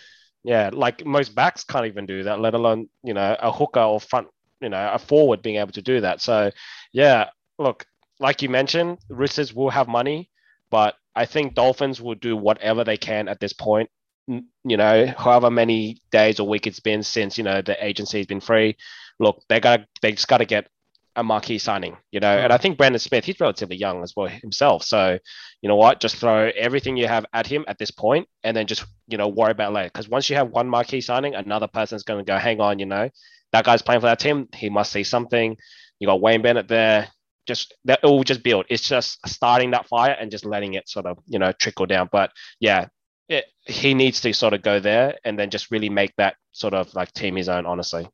Yeah, 0.42 0.70
like 0.72 1.04
most 1.04 1.34
backs 1.34 1.64
can't 1.64 1.86
even 1.86 2.06
do 2.06 2.24
that, 2.24 2.40
let 2.40 2.54
alone, 2.54 2.88
you 3.02 3.14
know, 3.14 3.36
a 3.40 3.50
hooker 3.50 3.80
or 3.80 4.00
front, 4.00 4.28
you 4.60 4.68
know, 4.68 4.90
a 4.92 4.98
forward 4.98 5.42
being 5.42 5.56
able 5.56 5.72
to 5.72 5.82
do 5.82 6.00
that. 6.00 6.20
So 6.20 6.50
yeah, 6.92 7.30
look, 7.58 7.84
like 8.20 8.42
you 8.42 8.48
mentioned, 8.48 8.98
Roosters 9.08 9.52
will 9.54 9.70
have 9.70 9.88
money, 9.88 10.30
but 10.70 10.94
I 11.14 11.24
think 11.24 11.54
Dolphins 11.54 12.00
will 12.00 12.14
do 12.14 12.36
whatever 12.36 12.84
they 12.84 12.96
can 12.96 13.28
at 13.28 13.40
this 13.40 13.52
point 13.52 13.90
you 14.26 14.76
know, 14.76 15.12
however 15.16 15.50
many 15.50 16.00
days 16.10 16.40
or 16.40 16.48
week 16.48 16.66
it's 16.66 16.80
been 16.80 17.02
since, 17.02 17.38
you 17.38 17.44
know, 17.44 17.62
the 17.62 17.82
agency 17.84 18.18
has 18.18 18.26
been 18.26 18.40
free. 18.40 18.76
Look, 19.18 19.42
they 19.48 19.60
got 19.60 19.86
they 20.02 20.12
just 20.12 20.28
got 20.28 20.38
to 20.38 20.44
get 20.44 20.68
a 21.16 21.22
marquee 21.22 21.58
signing, 21.58 21.96
you 22.10 22.20
know. 22.20 22.36
And 22.36 22.52
I 22.52 22.58
mm. 22.58 22.60
think 22.60 22.78
Brandon 22.78 22.98
Smith, 22.98 23.24
he's 23.24 23.40
relatively 23.40 23.76
young 23.76 24.02
as 24.02 24.14
well 24.14 24.26
himself. 24.26 24.82
So, 24.82 25.18
you 25.62 25.68
know 25.68 25.76
what, 25.76 26.00
just 26.00 26.16
throw 26.16 26.50
everything 26.54 26.96
you 26.96 27.08
have 27.08 27.24
at 27.32 27.46
him 27.46 27.64
at 27.68 27.78
this 27.78 27.90
point 27.90 28.28
and 28.44 28.56
then 28.56 28.66
just, 28.66 28.84
you 29.08 29.16
know, 29.16 29.28
worry 29.28 29.52
about 29.52 29.72
later. 29.72 29.88
Because 29.88 30.08
once 30.08 30.28
you 30.28 30.36
have 30.36 30.50
one 30.50 30.68
marquee 30.68 31.00
signing, 31.00 31.34
another 31.34 31.68
person's 31.68 32.02
going 32.02 32.24
to 32.24 32.30
go, 32.30 32.36
hang 32.36 32.60
on, 32.60 32.78
you 32.78 32.86
know, 32.86 33.08
that 33.52 33.64
guy's 33.64 33.82
playing 33.82 34.00
for 34.00 34.06
that 34.06 34.18
team. 34.18 34.48
He 34.54 34.68
must 34.68 34.92
see 34.92 35.04
something. 35.04 35.56
You 35.98 36.06
got 36.06 36.20
Wayne 36.20 36.42
Bennett 36.42 36.68
there. 36.68 37.08
Just 37.46 37.74
that 37.84 38.00
it 38.02 38.06
will 38.06 38.24
just 38.24 38.42
build. 38.42 38.66
It's 38.68 38.82
just 38.82 39.26
starting 39.26 39.70
that 39.70 39.86
fire 39.86 40.16
and 40.20 40.32
just 40.32 40.44
letting 40.44 40.74
it 40.74 40.88
sort 40.88 41.06
of, 41.06 41.18
you 41.26 41.38
know, 41.38 41.52
trickle 41.52 41.86
down. 41.86 42.08
But 42.10 42.32
yeah, 42.58 42.88
it, 43.28 43.44
he 43.64 43.94
needs 43.94 44.20
to 44.20 44.32
sort 44.32 44.54
of 44.54 44.62
go 44.62 44.80
there 44.80 45.16
and 45.24 45.38
then 45.38 45.50
just 45.50 45.70
really 45.70 45.88
make 45.88 46.14
that 46.16 46.36
sort 46.52 46.74
of 46.74 46.94
like 46.94 47.12
team 47.12 47.36
his 47.36 47.48
own. 47.48 47.66
Honestly, 47.66 48.08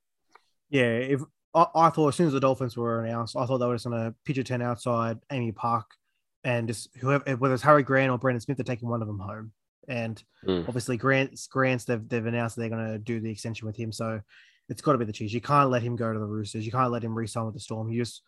Yeah, 0.70 0.84
if 0.84 1.20
I, 1.54 1.66
I 1.74 1.90
thought 1.90 2.08
as 2.08 2.16
soon 2.16 2.28
as 2.28 2.32
the 2.32 2.40
Dolphins 2.40 2.76
were 2.76 3.04
announced, 3.04 3.36
I 3.36 3.44
thought 3.46 3.58
they 3.58 3.66
were 3.66 3.74
just 3.74 3.84
to 3.84 4.14
pitch 4.24 4.38
a 4.38 4.44
10 4.44 4.62
outside 4.62 5.18
AAMI 5.30 5.54
Park 5.54 5.86
and 6.44 6.66
just 6.68 6.88
whoever, 6.98 7.36
whether 7.36 7.54
it's 7.54 7.62
Harry 7.62 7.82
Grant 7.82 8.10
or 8.10 8.18
Brandon 8.18 8.40
Smith, 8.40 8.56
they're 8.56 8.64
taking 8.64 8.88
one 8.88 9.02
of 9.02 9.08
them 9.08 9.18
home. 9.18 9.52
And 9.88 10.22
Mm. 10.46 10.66
obviously, 10.66 10.96
Grant's 10.96 11.46
Grant's 11.46 11.84
they've, 11.84 12.08
they've 12.08 12.26
announced 12.26 12.56
they're 12.56 12.68
going 12.68 12.92
to 12.92 12.98
do 12.98 13.20
the 13.20 13.30
extension 13.30 13.66
with 13.66 13.76
him. 13.76 13.92
So 13.92 14.20
it's 14.68 14.80
got 14.82 14.92
to 14.92 14.98
be 14.98 15.04
the 15.04 15.12
Cheese. 15.12 15.34
You 15.34 15.40
can't 15.40 15.70
let 15.70 15.82
him 15.82 15.94
go 15.96 16.12
to 16.12 16.18
the 16.18 16.24
Roosters. 16.24 16.64
You 16.64 16.72
can't 16.72 16.90
let 16.90 17.04
him 17.04 17.14
re-sign 17.16 17.44
with 17.44 17.54
the 17.54 17.60
Storm. 17.60 17.90
You 17.90 18.02
just, 18.02 18.22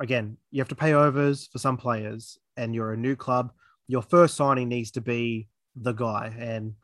again, 0.00 0.36
you 0.50 0.60
have 0.60 0.68
to 0.68 0.74
pay 0.76 0.92
overs 0.92 1.48
for 1.50 1.58
some 1.58 1.76
players, 1.76 2.38
and 2.56 2.74
you're 2.74 2.92
a 2.92 2.96
new 2.96 3.16
club. 3.16 3.52
Your 3.88 4.02
first 4.02 4.34
signing 4.36 4.68
needs 4.68 4.90
to 4.92 5.00
be 5.00 5.48
the 5.76 5.92
guy, 5.92 6.34
and 6.38 6.74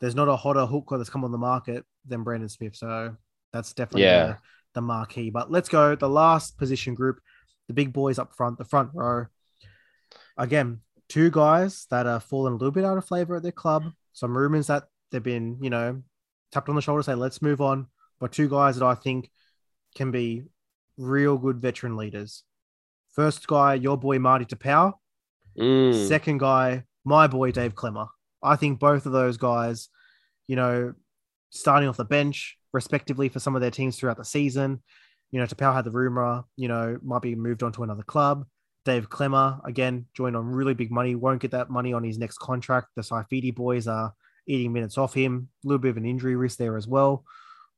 there's 0.00 0.14
not 0.14 0.28
a 0.28 0.36
hotter 0.36 0.66
hooker 0.66 0.98
that's 0.98 1.10
come 1.10 1.24
on 1.24 1.32
the 1.32 1.38
market 1.38 1.84
than 2.06 2.24
Brandon 2.24 2.48
Smith. 2.48 2.74
So 2.76 3.16
that's 3.52 3.72
definitely 3.72 4.02
Yeah. 4.02 4.26
the, 4.26 4.38
the 4.74 4.80
marquee. 4.82 5.30
But 5.30 5.50
let's 5.50 5.68
go 5.68 5.94
the 5.94 6.08
last 6.08 6.58
position 6.58 6.94
group, 6.94 7.20
the 7.68 7.74
big 7.74 7.92
boys 7.92 8.18
up 8.18 8.34
front, 8.34 8.58
the 8.58 8.64
front 8.64 8.90
row. 8.94 9.26
Again, 10.36 10.80
two 11.08 11.30
guys 11.30 11.86
that 11.90 12.06
are 12.06 12.20
falling 12.20 12.54
a 12.54 12.56
little 12.56 12.72
bit 12.72 12.84
out 12.84 12.98
of 12.98 13.04
flavor 13.04 13.36
at 13.36 13.42
their 13.42 13.52
club. 13.52 13.84
Some 14.12 14.36
rumors 14.36 14.66
that 14.66 14.84
they've 15.10 15.22
been, 15.22 15.58
you 15.62 15.70
know, 15.70 16.02
tapped 16.50 16.68
on 16.68 16.74
the 16.74 16.82
shoulder, 16.82 17.02
say, 17.02 17.14
let's 17.14 17.42
move 17.42 17.60
on. 17.60 17.86
But 18.18 18.32
two 18.32 18.48
guys 18.48 18.76
that 18.78 18.84
I 18.84 18.94
think 18.94 19.30
can 19.94 20.10
be 20.10 20.44
real 20.96 21.36
good 21.38 21.60
veteran 21.60 21.96
leaders. 21.96 22.44
First 23.12 23.46
guy, 23.46 23.74
your 23.74 23.98
boy 23.98 24.18
Marty 24.18 24.46
Taupau. 24.46 24.94
Mm. 25.58 26.08
Second 26.08 26.38
guy, 26.40 26.84
my 27.04 27.26
boy 27.26 27.52
Dave 27.52 27.74
Klemmer. 27.74 28.08
I 28.42 28.56
think 28.56 28.78
both 28.78 29.06
of 29.06 29.12
those 29.12 29.36
guys, 29.36 29.88
you 30.46 30.56
know, 30.56 30.94
starting 31.50 31.88
off 31.88 31.96
the 31.96 32.04
bench 32.04 32.56
respectively 32.72 33.28
for 33.28 33.38
some 33.38 33.54
of 33.54 33.60
their 33.60 33.70
teams 33.70 33.96
throughout 33.96 34.16
the 34.16 34.24
season. 34.24 34.82
You 35.30 35.40
know, 35.40 35.46
Taupau 35.46 35.74
had 35.74 35.84
the 35.84 35.90
rumor, 35.90 36.44
you 36.56 36.68
know, 36.68 36.98
might 37.02 37.22
be 37.22 37.34
moved 37.34 37.62
on 37.62 37.72
to 37.72 37.82
another 37.82 38.02
club. 38.02 38.46
Dave 38.84 39.08
Klemmer, 39.08 39.64
again, 39.64 40.06
joined 40.14 40.36
on 40.36 40.46
really 40.46 40.74
big 40.74 40.90
money, 40.90 41.14
won't 41.14 41.40
get 41.40 41.52
that 41.52 41.70
money 41.70 41.92
on 41.92 42.02
his 42.02 42.18
next 42.18 42.38
contract. 42.38 42.88
The 42.96 43.02
Saifiti 43.02 43.54
boys 43.54 43.86
are 43.86 44.12
eating 44.46 44.72
minutes 44.72 44.98
off 44.98 45.14
him, 45.14 45.48
a 45.64 45.68
little 45.68 45.78
bit 45.78 45.90
of 45.90 45.96
an 45.96 46.04
injury 46.04 46.34
risk 46.34 46.58
there 46.58 46.76
as 46.76 46.88
well. 46.88 47.24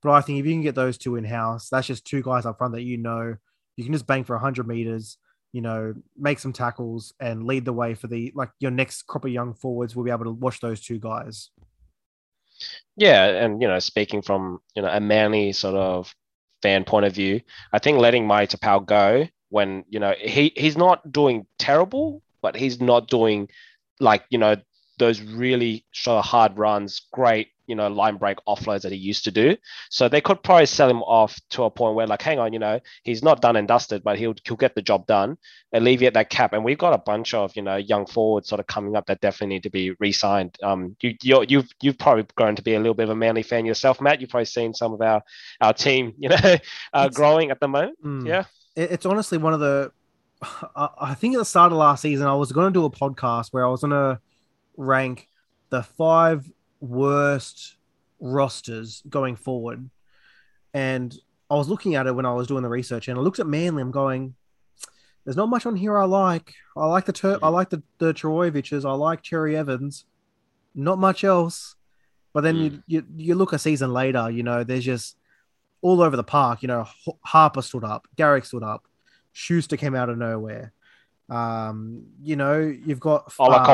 But 0.02 0.12
I 0.12 0.20
think 0.22 0.38
if 0.38 0.46
you 0.46 0.52
can 0.52 0.62
get 0.62 0.74
those 0.74 0.96
two 0.96 1.16
in 1.16 1.24
house, 1.24 1.68
that's 1.68 1.86
just 1.86 2.06
two 2.06 2.22
guys 2.22 2.46
up 2.46 2.58
front 2.58 2.74
that 2.74 2.82
you 2.82 2.96
know 2.96 3.36
you 3.76 3.84
can 3.84 3.92
just 3.92 4.06
bang 4.06 4.24
for 4.24 4.36
100 4.36 4.66
meters, 4.66 5.18
you 5.54 5.60
know, 5.60 5.94
make 6.18 6.40
some 6.40 6.52
tackles 6.52 7.14
and 7.20 7.46
lead 7.46 7.64
the 7.64 7.72
way 7.72 7.94
for 7.94 8.08
the 8.08 8.32
like 8.34 8.50
your 8.58 8.72
next 8.72 9.02
crop 9.06 9.24
of 9.24 9.30
young 9.30 9.54
forwards 9.54 9.94
will 9.94 10.02
be 10.02 10.10
able 10.10 10.24
to 10.24 10.32
watch 10.32 10.58
those 10.58 10.80
two 10.80 10.98
guys. 10.98 11.50
Yeah, 12.96 13.26
and 13.26 13.62
you 13.62 13.68
know, 13.68 13.78
speaking 13.78 14.20
from 14.20 14.58
you 14.74 14.82
know 14.82 14.88
a 14.88 14.98
manly 14.98 15.52
sort 15.52 15.76
of 15.76 16.12
fan 16.60 16.82
point 16.82 17.06
of 17.06 17.14
view, 17.14 17.40
I 17.72 17.78
think 17.78 17.98
letting 17.98 18.26
Mai 18.26 18.46
Taupau 18.46 18.84
go 18.84 19.28
when 19.50 19.84
you 19.88 20.00
know 20.00 20.14
he 20.18 20.52
he's 20.56 20.76
not 20.76 21.12
doing 21.12 21.46
terrible, 21.60 22.20
but 22.42 22.56
he's 22.56 22.80
not 22.80 23.06
doing 23.06 23.48
like 24.00 24.24
you 24.30 24.38
know 24.38 24.56
those 24.98 25.20
really 25.20 25.86
sort 25.94 26.18
of 26.18 26.24
hard 26.24 26.58
runs, 26.58 27.06
great 27.12 27.50
you 27.66 27.74
know 27.74 27.88
line 27.88 28.16
break 28.16 28.38
offloads 28.46 28.82
that 28.82 28.92
he 28.92 28.98
used 28.98 29.24
to 29.24 29.30
do. 29.30 29.56
So 29.90 30.08
they 30.08 30.20
could 30.20 30.42
probably 30.42 30.66
sell 30.66 30.88
him 30.88 31.02
off 31.02 31.38
to 31.50 31.64
a 31.64 31.70
point 31.70 31.94
where 31.94 32.06
like, 32.06 32.22
hang 32.22 32.38
on, 32.38 32.52
you 32.52 32.58
know, 32.58 32.80
he's 33.02 33.22
not 33.22 33.40
done 33.40 33.56
and 33.56 33.66
dusted, 33.68 34.02
but 34.04 34.18
he'll 34.18 34.34
he'll 34.44 34.56
get 34.56 34.74
the 34.74 34.82
job 34.82 35.06
done, 35.06 35.38
alleviate 35.72 36.14
that 36.14 36.30
cap. 36.30 36.52
And 36.52 36.64
we've 36.64 36.78
got 36.78 36.92
a 36.92 36.98
bunch 36.98 37.34
of 37.34 37.54
you 37.56 37.62
know 37.62 37.76
young 37.76 38.06
forwards 38.06 38.48
sort 38.48 38.60
of 38.60 38.66
coming 38.66 38.96
up 38.96 39.06
that 39.06 39.20
definitely 39.20 39.54
need 39.54 39.62
to 39.64 39.70
be 39.70 39.92
re-signed. 40.00 40.56
Um, 40.62 40.96
you 41.00 41.14
you're, 41.22 41.44
you've 41.44 41.68
you've 41.82 41.98
probably 41.98 42.26
grown 42.34 42.56
to 42.56 42.62
be 42.62 42.74
a 42.74 42.78
little 42.78 42.94
bit 42.94 43.04
of 43.04 43.10
a 43.10 43.16
Manly 43.16 43.42
fan 43.42 43.66
yourself, 43.66 44.00
Matt. 44.00 44.20
You've 44.20 44.30
probably 44.30 44.46
seen 44.46 44.74
some 44.74 44.92
of 44.92 45.00
our 45.00 45.22
our 45.60 45.72
team, 45.72 46.14
you 46.18 46.28
know, 46.28 46.56
uh, 46.92 47.08
growing 47.08 47.50
at 47.50 47.60
the 47.60 47.68
moment. 47.68 48.02
Mm. 48.04 48.26
Yeah. 48.26 48.44
It's 48.76 49.06
honestly 49.06 49.38
one 49.38 49.52
of 49.54 49.60
the. 49.60 49.92
I 50.76 50.88
I 51.00 51.14
think 51.14 51.34
at 51.34 51.38
the 51.38 51.44
start 51.44 51.72
of 51.72 51.78
last 51.78 52.02
season, 52.02 52.26
I 52.26 52.34
was 52.34 52.52
going 52.52 52.72
to 52.72 52.78
do 52.78 52.84
a 52.84 52.90
podcast 52.90 53.52
where 53.52 53.64
I 53.64 53.68
was 53.68 53.80
going 53.80 53.92
to 53.92 54.20
rank 54.76 55.28
the 55.70 55.82
five 55.82 56.50
worst 56.84 57.76
rosters 58.20 59.02
going 59.08 59.36
forward, 59.36 59.88
and 60.72 61.16
I 61.50 61.54
was 61.54 61.68
looking 61.68 61.94
at 61.94 62.06
it 62.06 62.14
when 62.14 62.26
I 62.26 62.34
was 62.34 62.46
doing 62.46 62.62
the 62.62 62.68
research, 62.68 63.08
and 63.08 63.18
I 63.18 63.22
looked 63.22 63.38
at 63.38 63.46
Manly. 63.46 63.82
I'm 63.82 63.90
going, 63.90 64.34
there's 65.24 65.36
not 65.36 65.48
much 65.48 65.66
on 65.66 65.76
here 65.76 65.98
I 65.98 66.04
like. 66.04 66.54
I 66.76 66.86
like 66.86 67.06
the 67.06 67.12
Tur- 67.12 67.38
I 67.42 67.48
like 67.48 67.70
the 67.70 67.82
the 67.98 68.12
Trbojevic's. 68.12 68.84
I 68.84 68.92
like 68.92 69.22
Cherry 69.22 69.56
Evans. 69.56 70.04
Not 70.74 70.98
much 70.98 71.24
else. 71.24 71.76
But 72.34 72.42
then 72.42 72.56
you, 72.56 72.70
mm. 72.70 72.82
you 72.86 73.06
you 73.16 73.34
look 73.36 73.52
a 73.52 73.58
season 73.58 73.92
later, 73.92 74.28
you 74.28 74.42
know, 74.42 74.64
there's 74.64 74.84
just 74.84 75.16
all 75.80 76.02
over 76.02 76.16
the 76.16 76.24
park. 76.24 76.62
You 76.62 76.68
know, 76.68 76.86
Harper 77.24 77.62
stood 77.62 77.84
up, 77.84 78.06
Garrick 78.16 78.44
stood 78.44 78.64
up, 78.64 78.84
Schuster 79.32 79.76
came 79.76 79.94
out 79.94 80.10
of 80.10 80.18
nowhere. 80.18 80.73
Um, 81.28 82.06
you 82.20 82.36
know, 82.36 82.60
you've 82.60 83.00
got 83.00 83.32
Ola 83.38 83.56
uh, 83.56 83.66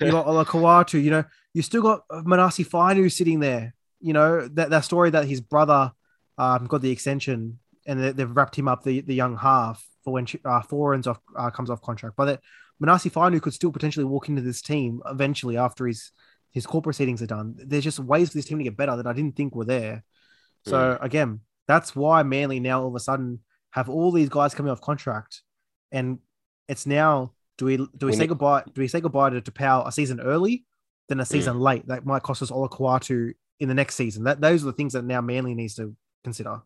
you 0.00 0.10
got 0.10 0.26
Olakau'atu, 0.26 1.02
you 1.02 1.10
know, 1.10 1.24
you 1.52 1.62
still 1.62 1.82
got 1.82 2.08
Manase 2.08 2.66
Fainu 2.68 3.10
sitting 3.10 3.40
there. 3.40 3.74
You 4.00 4.12
know, 4.12 4.48
that, 4.48 4.70
that 4.70 4.84
story 4.84 5.10
that 5.10 5.26
his 5.26 5.40
brother 5.40 5.92
um, 6.38 6.66
got 6.66 6.80
the 6.80 6.90
extension 6.90 7.58
and 7.86 8.02
they, 8.02 8.12
they've 8.12 8.36
wrapped 8.36 8.56
him 8.56 8.68
up 8.68 8.82
the, 8.82 9.00
the 9.00 9.14
young 9.14 9.36
half 9.36 9.84
for 10.04 10.14
when 10.14 10.26
uh, 10.44 10.62
Foran's 10.62 11.06
off 11.06 11.20
uh, 11.36 11.50
comes 11.50 11.70
off 11.70 11.82
contract. 11.82 12.16
But 12.16 12.24
that 12.26 12.40
Manase 12.82 13.10
Fainu 13.10 13.42
could 13.42 13.52
still 13.52 13.72
potentially 13.72 14.04
walk 14.04 14.28
into 14.28 14.42
this 14.42 14.62
team 14.62 15.02
eventually 15.06 15.56
after 15.56 15.86
his 15.86 16.12
his 16.52 16.66
court 16.66 16.84
proceedings 16.84 17.22
are 17.22 17.26
done. 17.26 17.54
There's 17.58 17.84
just 17.84 18.00
ways 18.00 18.30
for 18.30 18.38
this 18.38 18.44
team 18.44 18.58
to 18.58 18.64
get 18.64 18.76
better 18.76 18.96
that 18.96 19.06
I 19.06 19.12
didn't 19.12 19.36
think 19.36 19.54
were 19.54 19.64
there. 19.64 20.02
So 20.66 20.98
again, 21.00 21.40
that's 21.68 21.94
why 21.94 22.22
Manly 22.22 22.58
now 22.60 22.82
all 22.82 22.88
of 22.88 22.94
a 22.94 23.00
sudden 23.00 23.40
have 23.70 23.88
all 23.88 24.10
these 24.10 24.28
guys 24.28 24.54
coming 24.54 24.72
off 24.72 24.80
contract, 24.80 25.42
and 25.92 26.18
it's 26.70 26.86
now 26.86 27.32
do 27.58 27.66
we 27.66 27.76
do 27.76 27.88
we, 28.02 28.06
We 28.06 28.12
say 28.14 28.20
need- 28.20 28.28
goodbye? 28.28 28.62
Do 28.74 28.80
we 28.80 28.88
say 28.88 29.00
goodbye 29.00 29.30
to 29.30 29.40
Taupau 29.42 29.86
a 29.86 29.92
season 29.92 30.18
early, 30.20 30.64
then 31.08 31.18
Mm. 31.18 31.22
a 31.22 31.26
season 31.26 31.60
late? 31.60 31.86
That 31.88 32.06
might 32.06 32.22
cost 32.22 32.40
us 32.42 32.50
Olakau'atu 32.50 33.34
in 33.58 33.68
the 33.68 33.74
next 33.74 33.96
season. 33.96 34.24
That 34.24 34.40
those 34.40 34.62
are 34.62 34.66
the 34.66 34.72
things 34.72 34.94
that 34.94 35.04
now 35.04 35.20
Manly 35.20 35.54
needs 35.54 35.74
to 35.74 35.94
consider. 36.24 36.62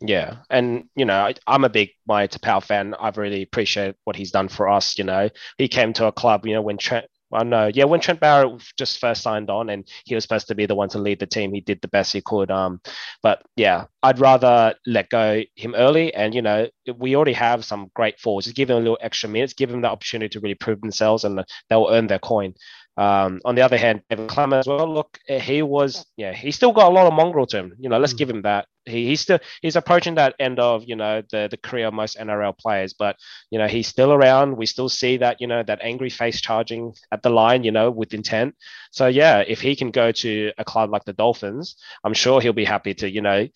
Yeah, 0.00 0.38
and 0.50 0.84
you 0.96 1.04
know, 1.04 1.14
I, 1.26 1.34
I'm 1.46 1.64
a 1.64 1.68
big 1.68 1.90
Maya 2.06 2.26
Taupau 2.28 2.60
fan. 2.62 2.94
I've 2.98 3.16
really 3.16 3.42
appreciated 3.42 3.94
what 4.04 4.16
he's 4.16 4.32
done 4.32 4.48
for 4.48 4.68
us. 4.68 4.98
You 4.98 5.04
know, 5.04 5.30
he 5.56 5.68
came 5.68 5.92
to 5.94 6.06
a 6.06 6.12
club, 6.12 6.46
you 6.46 6.54
know, 6.54 6.62
when 6.62 6.78
Trent. 6.78 7.06
I 7.34 7.42
know, 7.44 7.70
yeah, 7.72 7.84
when 7.84 8.00
Trent 8.00 8.20
Barrett 8.20 8.62
just 8.78 8.98
first 8.98 9.22
signed 9.22 9.50
on, 9.50 9.70
and 9.70 9.86
he 10.04 10.14
was 10.14 10.24
supposed 10.24 10.48
to 10.48 10.54
be 10.54 10.66
the 10.66 10.74
one 10.74 10.88
to 10.90 10.98
lead 10.98 11.18
the 11.18 11.26
team. 11.26 11.52
He 11.52 11.60
did 11.60 11.80
the 11.82 11.88
best 11.88 12.12
he 12.12 12.22
could. 12.22 12.50
Um, 12.50 12.80
but 13.22 13.42
yeah, 13.56 13.86
I'd 14.02 14.20
rather 14.20 14.74
let 14.86 15.10
go 15.10 15.42
him 15.56 15.74
early, 15.74 16.14
and 16.14 16.34
you 16.34 16.42
know, 16.42 16.68
we 16.96 17.16
already 17.16 17.32
have 17.32 17.64
some 17.64 17.90
great 17.94 18.20
forwards. 18.20 18.46
Just 18.46 18.56
give 18.56 18.68
them 18.68 18.78
a 18.78 18.80
little 18.80 18.98
extra 19.00 19.28
minutes, 19.28 19.52
give 19.52 19.70
them 19.70 19.82
the 19.82 19.88
opportunity 19.90 20.28
to 20.30 20.40
really 20.40 20.54
prove 20.54 20.80
themselves, 20.80 21.24
and 21.24 21.44
they'll 21.68 21.88
earn 21.90 22.06
their 22.06 22.18
coin. 22.18 22.54
Um, 22.96 23.40
on 23.44 23.56
the 23.56 23.62
other 23.62 23.76
hand, 23.76 24.02
David 24.08 24.28
Klemmer 24.28 24.58
as 24.60 24.66
well. 24.68 24.92
Look, 24.92 25.18
eh, 25.28 25.38
he 25.40 25.62
was, 25.62 26.06
yeah, 26.16 26.32
he 26.32 26.50
still 26.52 26.72
got 26.72 26.90
a 26.90 26.94
lot 26.94 27.06
of 27.06 27.12
mongrel 27.14 27.46
to 27.46 27.58
him. 27.58 27.74
You 27.78 27.88
know, 27.88 27.98
let's 27.98 28.14
Mm. 28.14 28.18
give 28.18 28.30
him 28.30 28.42
that. 28.42 28.66
He, 28.86 29.06
he's 29.06 29.20
still 29.22 29.38
he's 29.62 29.76
approaching 29.76 30.16
that 30.16 30.34
end 30.38 30.60
of 30.60 30.84
you 30.86 30.94
know 30.96 31.22
the 31.30 31.48
the 31.50 31.56
career 31.56 31.86
of 31.88 31.94
most 31.94 32.16
NRL 32.18 32.52
players, 32.52 32.92
but 32.94 33.16
you 33.50 33.58
know 33.58 33.66
he's 33.66 33.88
still 33.88 34.12
around. 34.12 34.56
We 34.56 34.66
still 34.66 34.88
see 34.88 35.16
that 35.18 35.40
you 35.40 35.46
know 35.46 35.62
that 35.62 35.80
angry 35.82 36.10
face 36.10 36.40
charging 36.40 36.92
at 37.10 37.22
the 37.22 37.30
line, 37.30 37.64
you 37.64 37.72
know, 37.72 37.90
with 37.90 38.14
intent. 38.14 38.54
So 38.92 39.06
yeah, 39.08 39.42
if 39.46 39.60
he 39.60 39.74
can 39.74 39.90
go 39.90 40.12
to 40.12 40.52
a 40.58 40.64
club 40.64 40.90
like 40.90 41.04
the 41.04 41.14
Dolphins, 41.14 41.76
I'm 42.04 42.14
sure 42.14 42.40
he'll 42.40 42.52
be 42.52 42.64
happy 42.66 42.94
to 42.94 43.10
you 43.10 43.22
know 43.22 43.48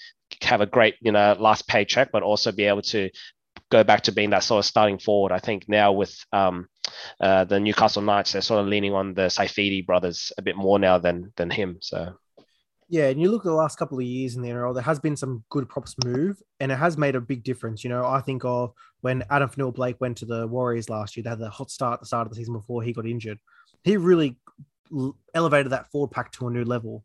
have 0.42 0.60
a 0.60 0.66
great 0.66 0.94
you 1.00 1.12
know 1.12 1.36
last 1.38 1.68
paycheck, 1.68 2.10
but 2.12 2.22
also 2.22 2.50
be 2.52 2.64
able 2.64 2.82
to 2.82 3.10
go 3.70 3.84
back 3.84 4.02
to 4.02 4.12
being 4.12 4.30
that 4.30 4.44
sort 4.44 4.60
of 4.60 4.64
starting 4.64 4.98
forward. 4.98 5.32
I 5.32 5.38
think 5.38 5.68
now 5.68 5.92
with 5.92 6.16
um, 6.32 6.68
uh, 7.20 7.44
the 7.44 7.60
Newcastle 7.60 8.02
Knights, 8.02 8.32
they're 8.32 8.42
sort 8.42 8.60
of 8.60 8.66
leaning 8.66 8.94
on 8.94 9.14
the 9.14 9.22
Saifiti 9.22 9.84
brothers 9.84 10.32
a 10.38 10.42
bit 10.42 10.56
more 10.56 10.78
now 10.78 10.98
than 10.98 11.32
than 11.36 11.50
him. 11.50 11.78
So 11.80 12.14
Yeah, 12.88 13.08
and 13.08 13.20
you 13.20 13.30
look 13.30 13.42
at 13.42 13.50
the 13.50 13.54
last 13.54 13.78
couple 13.78 13.98
of 13.98 14.04
years 14.04 14.36
in 14.36 14.42
the 14.42 14.48
NRL, 14.48 14.74
there 14.74 14.82
has 14.82 14.98
been 14.98 15.16
some 15.16 15.44
good 15.50 15.68
props 15.68 15.94
move, 16.04 16.40
and 16.60 16.72
it 16.72 16.76
has 16.76 16.96
made 16.96 17.14
a 17.14 17.20
big 17.20 17.44
difference. 17.44 17.84
You 17.84 17.90
know, 17.90 18.06
I 18.06 18.20
think 18.20 18.44
of 18.44 18.72
when 19.02 19.22
Addin 19.30 19.48
Fonua-Blake 19.48 20.00
went 20.00 20.16
to 20.18 20.26
the 20.26 20.46
Warriors 20.46 20.88
last 20.88 21.16
year, 21.16 21.24
they 21.24 21.30
had 21.30 21.38
the 21.38 21.50
hot 21.50 21.70
start 21.70 21.94
at 21.94 22.00
the 22.00 22.06
start 22.06 22.26
of 22.26 22.30
the 22.30 22.36
season 22.36 22.54
before 22.54 22.82
he 22.82 22.92
got 22.92 23.06
injured. 23.06 23.38
He 23.84 23.96
really 23.96 24.38
elevated 25.34 25.70
that 25.72 25.90
forward 25.90 26.10
pack 26.10 26.32
to 26.32 26.48
a 26.48 26.50
new 26.50 26.64
level. 26.64 27.04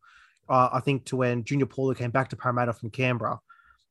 Uh, 0.49 0.69
I 0.71 0.80
think 0.80 1.06
to 1.06 1.17
when 1.17 1.43
Junior 1.43 1.65
Paulo 1.65 1.93
came 1.93 2.12
back 2.12 2.30
to 2.30 2.36
Parramatta 2.36 2.73
from 2.73 2.89
Canberra, 2.89 3.39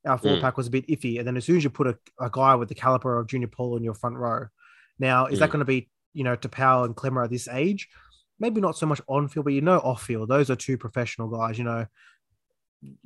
our 0.05 0.19
forward 0.19 0.39
Mm. 0.39 0.43
pack 0.43 0.57
was 0.57 0.67
a 0.67 0.71
bit 0.71 0.87
iffy. 0.89 1.19
And 1.19 1.27
then 1.27 1.37
as 1.37 1.45
soon 1.45 1.57
as 1.57 1.65
you 1.65 1.71
put 1.71 1.87
a, 1.87 1.99
a 2.21 2.31
guy 2.31 2.55
with 2.55 2.69
the 2.69 2.75
caliber 2.75 3.19
of 3.19 3.27
Junior 3.29 3.49
Paul 3.49 3.77
in 3.77 3.85
your 3.85 3.95
front 3.95 4.17
row, 4.17 4.47
now 4.99 5.27
is 5.27 5.39
that 5.39 5.49
Mm. 5.49 5.53
going 5.53 5.61
to 5.61 5.65
be, 5.67 5.91
you 6.13 6.25
know, 6.25 6.37
Taupau 6.37 6.85
and 6.85 6.97
Klemmer 6.97 7.25
at 7.25 7.31
this 7.31 7.49
age? 7.49 7.89
Maybe 8.41 8.61
not 8.61 8.77
so 8.77 8.87
much 8.87 9.01
on 9.09 9.29
field, 9.29 9.45
but 9.45 9.53
you 9.53 9.61
know, 9.61 9.79
off 9.79 10.03
field, 10.03 10.29
those 10.29 10.51
are 10.51 10.57
two 10.57 10.77
professional 10.77 11.29
guys. 11.29 11.59
You 11.59 11.65
know, 11.65 11.87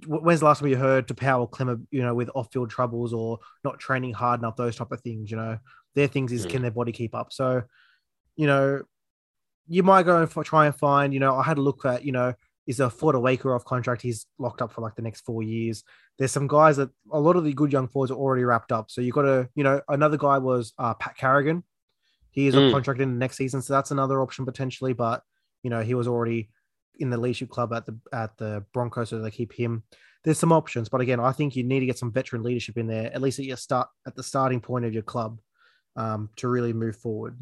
when's 0.07 0.41
the 0.41 0.47
last 0.47 0.61
time 0.61 0.69
you 0.69 0.77
heard 0.77 1.07
to 1.09 1.15
Powell 1.15 1.47
Klemmer, 1.47 1.85
you 1.91 2.03
know, 2.03 2.15
with 2.15 2.31
off 2.35 2.51
field 2.53 2.71
troubles 2.71 3.13
or 3.13 3.39
not 3.63 3.79
training 3.79 4.15
hard 4.15 4.41
enough, 4.41 4.57
those 4.57 4.77
type 4.77 4.93
of 4.93 5.01
things, 5.03 5.31
you 5.31 5.37
know, 5.37 5.59
their 5.95 6.07
things 6.09 6.33
is 6.33 6.47
Mm. 6.47 6.51
can 6.51 6.63
their 6.63 6.71
body 6.71 6.93
keep 6.93 7.15
up? 7.15 7.33
So, 7.33 7.63
you 8.37 8.47
know, 8.47 8.83
you 9.69 9.83
might 9.83 10.05
go 10.05 10.23
and 10.23 10.31
try 10.47 10.67
and 10.67 10.75
find, 10.75 11.13
you 11.13 11.21
know, 11.21 11.35
I 11.35 11.43
had 11.43 11.59
a 11.59 11.63
look 11.63 11.85
at, 11.85 12.05
you 12.05 12.13
know, 12.13 12.35
is 12.67 12.81
a 12.81 12.91
Ford 12.91 13.17
Waker 13.17 13.55
off 13.55 13.65
contract. 13.65 14.03
He's 14.03 14.27
locked 14.39 14.61
up 14.63 14.73
for 14.73 14.81
like 14.81 14.97
the 14.97 15.03
next 15.03 15.21
four 15.23 15.43
years. 15.43 15.85
There's 16.19 16.33
some 16.33 16.49
guys 16.49 16.77
that 16.79 16.91
a 17.13 17.21
lot 17.21 17.37
of 17.37 17.45
the 17.45 17.53
good 17.53 17.73
young 17.73 17.89
forwards 17.89 18.11
are 18.11 18.17
already 18.17 18.45
wrapped 18.45 18.73
up. 18.73 18.91
So 18.91 19.01
you've 19.01 19.15
got 19.15 19.23
to, 19.23 19.49
you 19.55 19.63
know, 19.65 19.81
another 19.89 20.17
guy 20.17 20.39
was 20.39 20.73
uh, 20.79 20.95
Pat 20.95 21.17
Carrigan. 21.17 21.63
He 22.31 22.49
is 22.49 22.55
Mm. 22.55 22.67
on 22.67 22.73
contract 22.73 23.01
in 23.01 23.13
the 23.13 23.19
next 23.19 23.37
season, 23.37 23.63
so 23.63 23.73
that's 23.73 23.93
another 23.93 24.21
option 24.21 24.45
potentially. 24.45 24.93
But 24.93 25.23
you 25.63 25.71
know, 25.71 25.83
he 25.83 25.95
was 25.95 26.07
already 26.07 26.51
in 26.99 27.11
the 27.11 27.17
leadership 27.19 27.49
club 27.51 27.73
at 27.73 27.87
the 27.87 27.99
at 28.13 28.37
the 28.37 28.65
Broncos, 28.73 29.11
so 29.11 29.21
they 29.21 29.31
keep 29.31 29.53
him. 29.53 29.83
There's 30.25 30.39
some 30.39 30.53
options, 30.53 30.89
but 30.89 31.01
again, 31.01 31.21
I 31.21 31.31
think 31.33 31.55
you 31.55 31.63
need 31.63 31.81
to 31.81 31.87
get 31.87 31.99
some 31.99 32.13
veteran 32.13 32.43
leadership 32.43 32.77
in 32.79 32.89
there, 32.89 33.13
at 33.15 33.23
least 33.23 33.39
at 33.39 33.45
your 33.45 33.57
start 33.57 33.89
at 34.07 34.17
the 34.17 34.23
starting 34.25 34.61
point 34.61 34.85
of 34.85 34.93
your 34.93 35.05
club, 35.05 35.39
um, 35.95 36.31
to 36.37 36.49
really 36.49 36.73
move 36.73 36.97
forward. 36.97 37.39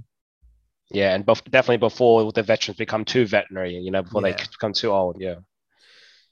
Yeah, 0.94 1.14
and 1.14 1.26
bef- 1.26 1.50
definitely 1.50 1.78
before 1.78 2.32
the 2.32 2.42
veterans 2.42 2.78
become 2.78 3.04
too 3.04 3.26
veterinary, 3.26 3.74
you 3.74 3.90
know, 3.90 4.02
before 4.02 4.26
Yeah. 4.26 4.36
they 4.36 4.44
become 4.50 4.72
too 4.72 4.90
old. 4.90 5.16
Yeah. 5.20 5.36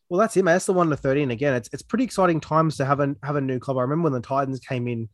Well, 0.08 0.20
that's 0.20 0.36
it, 0.36 0.44
man. 0.44 0.54
That's 0.54 0.66
the 0.66 0.72
one 0.72 0.90
to 0.90 0.96
thirty, 0.96 1.22
and 1.22 1.32
again, 1.32 1.54
it's 1.54 1.68
it's 1.72 1.82
pretty 1.82 2.04
exciting 2.04 2.40
times 2.40 2.76
to 2.76 2.84
have 2.84 3.00
a 3.00 3.14
have 3.22 3.36
a 3.36 3.40
new 3.40 3.58
club. 3.58 3.78
I 3.78 3.82
remember 3.82 4.04
when 4.04 4.12
the 4.12 4.20
Titans 4.26 4.60
came 4.60 4.86
in, 4.86 5.08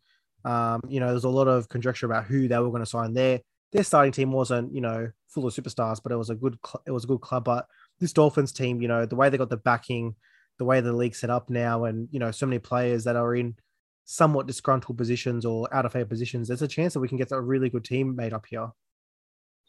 um, 0.45 0.81
you 0.89 0.99
know, 1.01 1.09
there's 1.09 1.25
a 1.25 1.29
lot 1.29 1.47
of 1.49 1.69
conjecture 1.69 2.07
about 2.07 2.25
who 2.25 2.49
they 2.49 2.59
were 2.59 2.71
going 2.71 2.83
to 2.83 2.87
sign. 2.87 3.15
Their 3.15 3.41
their 3.73 3.85
starting 3.85 4.13
team 4.13 4.33
wasn't, 4.33 4.75
you 4.75 4.81
know, 4.81 5.09
full 5.29 5.47
of 5.47 5.55
superstars, 5.55 6.01
but 6.03 6.11
it 6.11 6.17
was 6.17 6.31
a 6.31 6.35
good 6.35 6.59
cl- 6.67 6.83
it 6.87 6.91
was 6.91 7.05
a 7.05 7.07
good 7.07 7.21
club. 7.21 7.45
But 7.45 7.67
this 8.01 8.13
Dolphins 8.13 8.53
team, 8.53 8.83
you 8.83 8.89
know, 8.89 9.07
the 9.07 9.15
way 9.17 9.29
they 9.29 9.39
got 9.39 9.51
the 9.51 9.57
backing, 9.57 10.17
the 10.59 10.65
way 10.65 10.81
the 10.81 10.93
league 10.93 11.15
set 11.15 11.31
up 11.31 11.49
now, 11.49 11.85
and 11.85 12.09
you 12.11 12.19
know, 12.19 12.33
so 12.33 12.47
many 12.47 12.59
players 12.59 13.05
that 13.05 13.15
are 13.17 13.37
in 13.37 13.55
somewhat 14.05 14.47
disgruntled 14.49 14.97
positions 14.99 15.45
or 15.45 15.73
out 15.73 15.85
of 15.87 15.93
favor 15.93 16.07
positions, 16.09 16.49
there's 16.49 16.63
a 16.63 16.69
chance 16.69 16.95
that 16.95 17.01
we 17.01 17.09
can 17.09 17.19
get 17.19 17.31
a 17.31 17.41
really 17.41 17.69
good 17.69 17.85
team 17.85 18.17
made 18.17 18.33
up 18.33 18.47
here. 18.47 18.69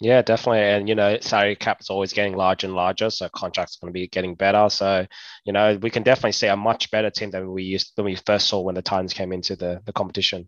Yeah, 0.02 0.22
definitely. 0.22 0.62
And 0.62 0.88
you 0.88 0.96
know, 0.96 1.18
salary 1.20 1.56
cap 1.56 1.82
is 1.82 1.90
always 1.90 2.14
getting 2.14 2.36
larger 2.36 2.68
and 2.68 2.76
larger, 2.76 3.10
so 3.10 3.28
contracts 3.30 3.78
are 3.78 3.86
going 3.86 3.94
to 3.94 4.00
be 4.00 4.08
getting 4.08 4.34
better. 4.34 4.70
So, 4.70 5.06
you 5.44 5.52
know, 5.52 5.78
we 5.82 5.90
can 5.90 6.04
definitely 6.04 6.32
see 6.32 6.48
a 6.48 6.56
much 6.56 6.90
better 6.90 7.10
team 7.10 7.32
than 7.32 7.52
we 7.52 7.64
used 7.64 7.96
than 7.98 8.06
we 8.06 8.16
first 8.16 8.48
saw 8.48 8.62
when 8.62 8.76
the 8.76 8.82
Titans 8.82 9.14
came 9.14 9.34
into 9.34 9.58
the, 9.58 9.82
the 9.86 9.92
competition. 9.92 10.48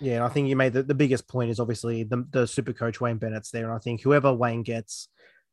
Yeah, 0.00 0.24
I 0.24 0.28
think 0.28 0.48
you 0.48 0.56
made 0.56 0.72
the, 0.72 0.82
the 0.82 0.94
biggest 0.94 1.28
point 1.28 1.50
is 1.50 1.60
obviously 1.60 2.04
the, 2.04 2.26
the 2.30 2.46
super 2.46 2.72
coach 2.72 3.00
Wayne 3.00 3.18
Bennett's 3.18 3.50
there. 3.50 3.66
And 3.66 3.74
I 3.74 3.78
think 3.78 4.02
whoever 4.02 4.32
Wayne 4.32 4.62
gets, 4.62 5.08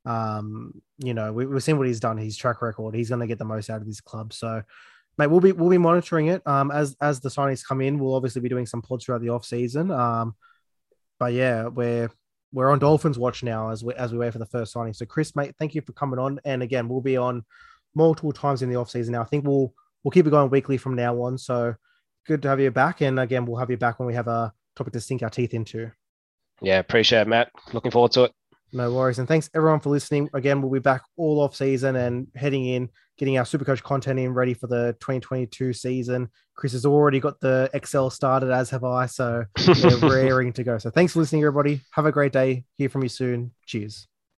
um, 0.06 0.82
you 0.98 1.14
know, 1.14 1.34
we, 1.34 1.46
we've 1.46 1.64
seen 1.64 1.78
what 1.78 1.88
he's 1.88 2.00
done, 2.00 2.18
his 2.18 2.38
track 2.38 2.62
record. 2.62 2.96
He's 2.96 3.10
going 3.10 3.22
to 3.22 3.28
get 3.28 3.38
the 3.38 3.46
most 3.46 3.70
out 3.70 3.82
of 3.82 3.88
this 3.88 4.02
club. 4.02 4.34
So, 4.34 4.64
mate, 5.18 5.28
we'll 5.28 5.40
be 5.40 5.52
we'll 5.52 5.70
be 5.70 5.78
monitoring 5.78 6.28
it. 6.28 6.46
Um, 6.48 6.72
as 6.72 6.96
as 7.02 7.20
the 7.20 7.30
signings 7.30 7.66
come 7.66 7.82
in, 7.82 8.00
we'll 8.00 8.16
obviously 8.16 8.42
be 8.42 8.50
doing 8.50 8.66
some 8.66 8.82
pods 8.82 9.06
throughout 9.06 9.22
the 9.22 9.30
off 9.30 9.46
season. 9.46 9.92
Um, 9.92 10.36
but 11.20 11.34
yeah, 11.34 11.68
we're 11.68 12.10
we're 12.52 12.72
on 12.72 12.80
Dolphins 12.80 13.20
watch 13.20 13.44
now 13.44 13.70
as 13.70 13.84
we 13.84 13.94
as 13.94 14.12
we 14.12 14.20
wait 14.20 14.34
for 14.34 14.40
the 14.40 14.46
first 14.46 14.72
signing. 14.72 14.94
So, 14.94 15.06
Chris, 15.06 15.36
mate, 15.36 15.56
thank 15.60 15.76
you 15.76 15.82
for 15.82 15.94
coming 15.94 16.20
on. 16.20 16.40
And 16.46 16.64
again, 16.64 16.88
we'll 16.88 17.02
be 17.02 17.18
on 17.18 17.44
multiple 17.96 18.32
times 18.32 18.62
in 18.62 18.70
the 18.70 18.76
off 18.76 18.90
season 18.90 19.14
now. 19.14 19.22
I 19.22 19.26
think 19.26 19.46
we'll 19.46 19.74
we'll 20.04 20.12
keep 20.12 20.26
it 20.26 20.32
going 20.32 20.50
weekly 20.50 20.78
from 20.78 20.96
now 20.96 21.22
on. 21.22 21.38
So 21.38 21.76
good 22.26 22.42
to 22.42 22.48
have 22.50 22.60
you 22.60 22.72
back. 22.72 23.02
And 23.02 23.20
again, 23.20 23.46
we'll 23.46 23.60
have 23.60 23.70
you 23.70 23.78
back 23.78 24.00
when 24.00 24.08
we 24.08 24.14
have 24.14 24.28
a 24.28 24.54
topic 24.76 24.94
to 24.94 25.02
sink 25.02 25.24
our 25.24 25.30
teeth 25.30 25.54
into. 25.54 25.92
Yeah, 26.62 26.80
appreciate 26.80 27.22
it, 27.22 27.28
Matt. 27.28 27.52
Looking 27.74 27.92
forward 27.92 28.12
to 28.14 28.26
it. 28.26 28.32
No 28.72 28.94
worries. 28.94 29.20
And 29.20 29.28
thanks 29.28 29.50
everyone 29.56 29.80
for 29.80 29.90
listening. 29.90 30.30
Again, 30.34 30.62
we'll 30.62 30.72
be 30.72 30.80
back 30.80 31.02
all 31.18 31.42
off 31.42 31.56
season 31.56 31.96
and 31.96 32.28
heading 32.36 32.66
in, 32.66 32.90
getting 33.18 33.38
our 33.38 33.44
Supercoach 33.44 33.82
content 33.82 34.20
in 34.20 34.34
ready 34.34 34.54
for 34.54 34.68
the 34.68 34.96
2022 35.00 35.74
season. 35.74 36.30
Chris 36.56 36.74
has 36.74 36.86
already 36.86 37.20
got 37.20 37.40
the 37.40 37.70
Excel 37.74 38.10
started, 38.10 38.52
as 38.52 38.70
have 38.70 38.84
I. 38.84 39.08
So 39.08 39.46
we're 39.68 40.00
raring 40.10 40.54
to 40.54 40.64
go. 40.64 40.78
So 40.78 40.90
thanks 40.90 41.14
for 41.14 41.20
listening, 41.20 41.44
everybody. 41.44 41.82
Have 41.92 42.06
a 42.06 42.12
great 42.12 42.34
day. 42.34 42.66
Hear 42.78 42.90
from 42.90 43.04
you 43.04 43.10
soon. 43.10 43.52
Cheers. 43.66 44.08